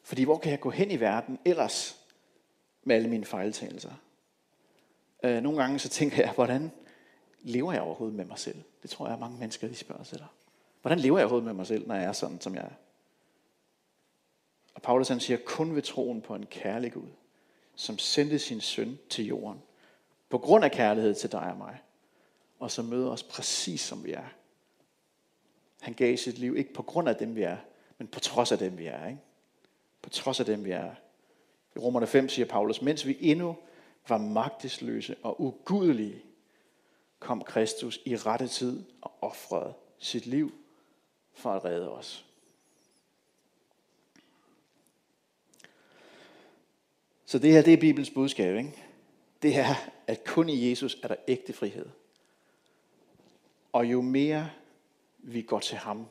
Fordi 0.03 0.25
hvor 0.25 0.39
kan 0.39 0.51
jeg 0.51 0.61
gå 0.61 0.71
hen 0.71 0.91
i 0.91 1.01
verden 1.01 1.39
ellers 1.45 2.07
med 2.85 2.97
alle 2.97 3.09
mine 3.09 3.25
fejltagelser? 3.25 3.93
Øh, 5.23 5.43
nogle 5.43 5.63
gange 5.63 5.79
så 5.79 5.89
tænker 5.89 6.23
jeg, 6.23 6.33
hvordan 6.35 6.73
lever 7.41 7.73
jeg 7.73 7.83
overhovedet 7.83 8.17
med 8.17 8.25
mig 8.25 8.39
selv? 8.39 8.63
Det 8.83 8.91
tror 8.91 9.07
jeg, 9.07 9.15
at 9.15 9.21
mange 9.21 9.39
mennesker 9.39 9.69
de 9.69 9.75
spørger 9.75 10.05
sig 10.05 10.19
der. 10.19 10.35
Hvordan 10.83 10.99
lever 10.99 11.19
jeg 11.19 11.25
overhovedet 11.25 11.47
med 11.47 11.55
mig 11.55 11.67
selv, 11.67 11.87
når 11.87 11.95
jeg 11.95 12.05
er 12.05 12.13
sådan, 12.13 12.41
som 12.41 12.55
jeg 12.55 12.63
er? 12.63 12.75
Og 14.75 14.83
Paulus 14.83 15.09
han 15.09 15.21
siger, 15.21 15.39
kun 15.47 15.75
ved 15.75 15.83
troen 15.83 16.23
på 16.23 16.35
en 16.35 16.47
kærlig 16.47 16.93
Gud, 16.93 17.09
som 17.75 17.99
sendte 17.99 18.39
sin 18.39 18.61
søn 18.61 18.99
til 19.11 19.27
jorden, 19.27 19.63
på 20.29 20.39
grund 20.39 20.65
af 20.65 20.73
kærlighed 20.73 21.15
til 21.15 21.33
dig 21.33 21.51
og 21.51 21.57
mig, 21.57 21.79
og 22.59 22.71
som 22.71 22.85
møder 22.85 23.11
os 23.11 23.23
præcis 23.23 23.81
som 23.81 24.05
vi 24.05 24.13
er. 24.13 24.27
Han 25.81 25.95
gav 25.95 26.17
sit 26.17 26.39
liv 26.39 26.57
ikke 26.57 26.73
på 26.73 26.83
grund 26.83 27.09
af 27.09 27.17
dem 27.17 27.37
vi 27.37 27.43
er, 27.43 27.57
men 27.99 28.09
på 28.09 28.21
trods 28.21 28.53
af 28.53 28.59
dem 28.59 28.79
vi 28.79 28.87
er. 28.87 29.07
Ikke? 29.07 29.21
På 30.03 30.11
trods 30.11 30.41
af 30.41 30.47
dem 30.47 30.65
vi 30.65 30.71
er. 30.71 30.95
I 31.77 31.79
Romerne 31.79 32.07
5 32.07 32.29
siger 32.29 32.47
Paulus, 32.47 32.83
mens 32.83 33.07
vi 33.07 33.17
endnu 33.21 33.57
var 34.09 34.19
magtesløse 34.19 35.17
og 35.23 35.41
ugudelige, 35.41 36.23
kom 37.19 37.41
Kristus 37.41 38.01
i 38.05 38.17
rette 38.17 38.49
tid 38.49 38.85
og 39.01 39.13
offrede 39.21 39.75
sit 39.99 40.27
liv 40.27 40.53
for 41.33 41.51
at 41.51 41.65
redde 41.65 41.91
os. 41.91 42.25
Så 47.33 47.39
det 47.39 47.53
her, 47.53 47.63
det 47.63 47.73
er 47.73 47.77
Bibelens 47.77 48.11
budskab. 48.11 48.57
Ikke? 48.57 48.85
Det 49.43 49.57
er, 49.57 49.75
at 50.07 50.25
kun 50.25 50.49
i 50.49 50.71
Jesus 50.71 50.99
er 51.03 51.09
der 51.09 51.17
ægte 51.29 51.53
frihed. 51.53 51.87
Og 53.73 53.87
jo 53.87 54.01
mere 54.01 54.51
vi 55.19 55.43
går 55.43 55.61
til 55.61 55.79
ham, 55.79 56.07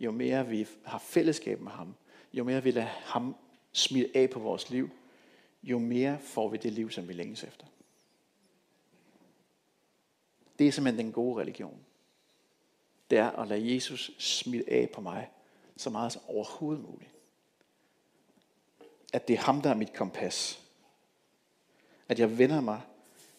jo 0.00 0.10
mere 0.10 0.46
vi 0.46 0.66
har 0.84 0.98
fællesskab 0.98 1.60
med 1.60 1.72
ham, 1.72 1.94
jo 2.32 2.44
mere 2.44 2.62
vi 2.62 2.70
lader 2.70 2.86
ham 2.86 3.36
smide 3.72 4.10
af 4.14 4.30
på 4.30 4.38
vores 4.38 4.70
liv, 4.70 4.90
jo 5.62 5.78
mere 5.78 6.18
får 6.20 6.48
vi 6.48 6.56
det 6.56 6.72
liv, 6.72 6.90
som 6.90 7.08
vi 7.08 7.12
længes 7.12 7.44
efter. 7.44 7.66
Det 10.58 10.68
er 10.68 10.72
simpelthen 10.72 11.06
den 11.06 11.12
gode 11.12 11.40
religion. 11.40 11.78
Det 13.10 13.18
er 13.18 13.30
at 13.30 13.48
lade 13.48 13.74
Jesus 13.74 14.10
smide 14.18 14.64
af 14.68 14.90
på 14.94 15.00
mig, 15.00 15.30
så 15.76 15.90
meget 15.90 16.12
som 16.12 16.22
overhovedet 16.28 16.84
muligt 16.84 17.15
at 19.16 19.28
det 19.28 19.34
er 19.34 19.40
ham, 19.40 19.62
der 19.62 19.70
er 19.70 19.74
mit 19.74 19.92
kompas. 19.92 20.62
At 22.08 22.18
jeg 22.18 22.38
vender 22.38 22.60
mig 22.60 22.80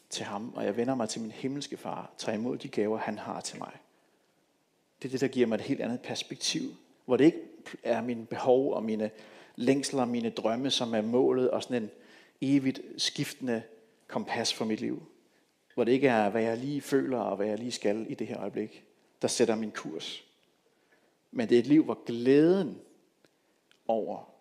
til 0.09 0.25
ham, 0.25 0.53
og 0.55 0.65
jeg 0.65 0.77
vender 0.77 0.95
mig 0.95 1.09
til 1.09 1.21
min 1.21 1.31
himmelske 1.31 1.77
far, 1.77 2.11
tager 2.17 2.37
imod 2.37 2.57
de 2.57 2.67
gaver, 2.67 2.97
han 2.97 3.17
har 3.17 3.41
til 3.41 3.59
mig. 3.59 3.71
Det 5.01 5.07
er 5.07 5.11
det, 5.11 5.21
der 5.21 5.27
giver 5.27 5.47
mig 5.47 5.55
et 5.55 5.61
helt 5.61 5.81
andet 5.81 6.01
perspektiv, 6.01 6.61
hvor 7.05 7.17
det 7.17 7.25
ikke 7.25 7.41
er 7.83 8.01
mine 8.01 8.25
behov 8.25 8.73
og 8.73 8.83
mine 8.83 9.11
længsler 9.55 10.01
og 10.01 10.07
mine 10.07 10.29
drømme, 10.29 10.69
som 10.69 10.93
er 10.93 11.01
målet 11.01 11.51
og 11.51 11.63
sådan 11.63 11.83
en 11.83 11.89
evigt 12.41 12.81
skiftende 12.97 13.63
kompas 14.07 14.53
for 14.53 14.65
mit 14.65 14.81
liv. 14.81 15.03
Hvor 15.73 15.83
det 15.83 15.91
ikke 15.91 16.07
er, 16.07 16.29
hvad 16.29 16.43
jeg 16.43 16.57
lige 16.57 16.81
føler 16.81 17.19
og 17.19 17.35
hvad 17.35 17.47
jeg 17.47 17.59
lige 17.59 17.71
skal 17.71 18.05
i 18.09 18.13
det 18.13 18.27
her 18.27 18.39
øjeblik, 18.39 18.83
der 19.21 19.27
sætter 19.27 19.55
min 19.55 19.71
kurs. 19.71 20.23
Men 21.31 21.49
det 21.49 21.55
er 21.55 21.59
et 21.59 21.67
liv, 21.67 21.83
hvor 21.83 22.03
glæden 22.05 22.81
over 23.87 24.36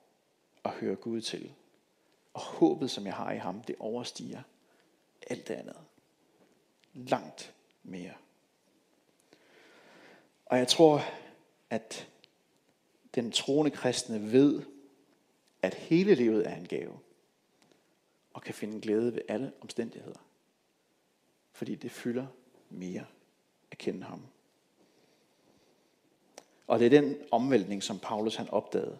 at 0.66 0.72
høre 0.72 0.96
Gud 0.96 1.20
til. 1.20 1.52
Og 2.34 2.40
håbet, 2.40 2.90
som 2.90 3.06
jeg 3.06 3.14
har 3.14 3.32
i 3.32 3.38
ham, 3.38 3.60
det 3.60 3.76
overstiger 3.78 4.42
alt 5.26 5.48
det 5.48 5.54
andet. 5.54 5.76
Langt 6.94 7.54
mere. 7.82 8.14
Og 10.46 10.58
jeg 10.58 10.68
tror, 10.68 11.00
at 11.70 12.08
den 13.14 13.32
troende 13.32 13.70
kristne 13.70 14.32
ved, 14.32 14.62
at 15.62 15.74
hele 15.74 16.14
livet 16.14 16.48
er 16.48 16.56
en 16.56 16.66
gave, 16.66 16.98
og 18.32 18.42
kan 18.42 18.54
finde 18.54 18.80
glæde 18.80 19.14
ved 19.14 19.22
alle 19.28 19.52
omstændigheder. 19.60 20.18
Fordi 21.52 21.74
det 21.74 21.90
fylder 21.90 22.26
mere 22.70 23.06
at 23.70 23.78
kende 23.78 24.02
ham. 24.02 24.26
Og 26.66 26.78
det 26.78 26.86
er 26.86 27.00
den 27.00 27.16
omvæltning, 27.30 27.82
som 27.82 27.98
Paulus 27.98 28.36
han 28.36 28.50
opdagede, 28.50 28.98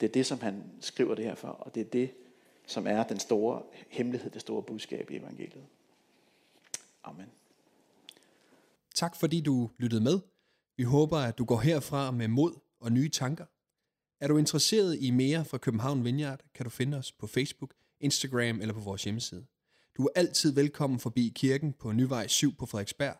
det 0.00 0.08
er 0.08 0.12
det, 0.12 0.26
som 0.26 0.40
han 0.40 0.62
skriver 0.80 1.14
det 1.14 1.24
her 1.24 1.34
for, 1.34 1.48
og 1.48 1.74
det 1.74 1.80
er 1.80 1.90
det, 1.90 2.10
som 2.66 2.86
er 2.86 3.02
den 3.02 3.20
store 3.20 3.62
hemmelighed, 3.88 4.30
det 4.30 4.40
store 4.40 4.62
budskab 4.62 5.10
i 5.10 5.16
evangeliet. 5.16 5.66
Amen. 7.04 7.26
Tak 8.94 9.16
fordi 9.16 9.40
du 9.40 9.70
lyttede 9.78 10.00
med. 10.00 10.20
Vi 10.76 10.82
håber, 10.82 11.18
at 11.18 11.38
du 11.38 11.44
går 11.44 11.60
herfra 11.60 12.10
med 12.10 12.28
mod 12.28 12.54
og 12.80 12.92
nye 12.92 13.08
tanker. 13.08 13.46
Er 14.20 14.28
du 14.28 14.36
interesseret 14.36 14.98
i 15.00 15.10
mere 15.10 15.44
fra 15.44 15.58
København 15.58 16.04
Vineyard, 16.04 16.40
kan 16.54 16.64
du 16.64 16.70
finde 16.70 16.96
os 16.96 17.12
på 17.12 17.26
Facebook, 17.26 17.74
Instagram 18.00 18.60
eller 18.60 18.74
på 18.74 18.80
vores 18.80 19.04
hjemmeside. 19.04 19.46
Du 19.96 20.04
er 20.04 20.10
altid 20.14 20.52
velkommen 20.52 21.00
forbi 21.00 21.32
kirken 21.34 21.72
på 21.72 21.92
Nyvej 21.92 22.26
7 22.26 22.54
på 22.54 22.66
Frederiksberg, 22.66 23.16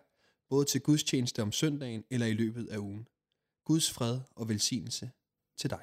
både 0.49 0.65
til 0.65 0.81
gudstjeneste 0.81 1.43
om 1.43 1.53
søndagen 1.53 2.05
eller 2.11 2.27
i 2.27 2.33
løbet 2.33 2.69
af 2.69 2.79
ugen. 2.79 3.09
Guds 3.65 3.91
fred 3.91 4.21
og 4.37 4.49
velsignelse 4.49 5.11
til 5.57 5.71
dig. 5.71 5.83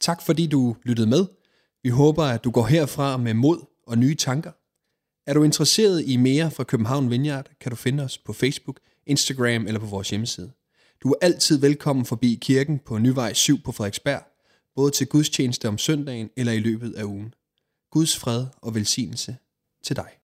Tak 0.00 0.22
fordi 0.22 0.46
du 0.46 0.76
lyttede 0.82 1.08
med. 1.08 1.26
Vi 1.82 1.88
håber, 1.88 2.24
at 2.24 2.44
du 2.44 2.50
går 2.50 2.66
herfra 2.66 3.16
med 3.16 3.34
mod 3.34 3.58
og 3.86 3.98
nye 3.98 4.14
tanker. 4.14 4.52
Er 5.26 5.34
du 5.34 5.42
interesseret 5.42 6.04
i 6.06 6.16
mere 6.16 6.50
fra 6.50 6.64
København 6.64 7.10
Vineyard, 7.10 7.50
kan 7.60 7.70
du 7.70 7.76
finde 7.76 8.02
os 8.02 8.18
på 8.18 8.32
Facebook, 8.32 8.80
Instagram 9.06 9.66
eller 9.66 9.80
på 9.80 9.86
vores 9.86 10.10
hjemmeside. 10.10 10.52
Du 11.02 11.10
er 11.10 11.14
altid 11.20 11.58
velkommen 11.58 12.06
forbi 12.06 12.38
kirken 12.42 12.78
på 12.78 12.98
Nyvej 12.98 13.32
7 13.32 13.62
på 13.62 13.72
Frederiksberg, 13.72 14.22
både 14.76 14.90
til 14.90 15.06
gudstjeneste 15.06 15.68
om 15.68 15.78
søndagen 15.78 16.30
eller 16.36 16.52
i 16.52 16.58
løbet 16.58 16.94
af 16.94 17.04
ugen. 17.04 17.34
Guds 17.90 18.18
fred 18.18 18.46
og 18.62 18.74
velsignelse 18.74 19.36
til 19.84 19.96
dig. 19.96 20.10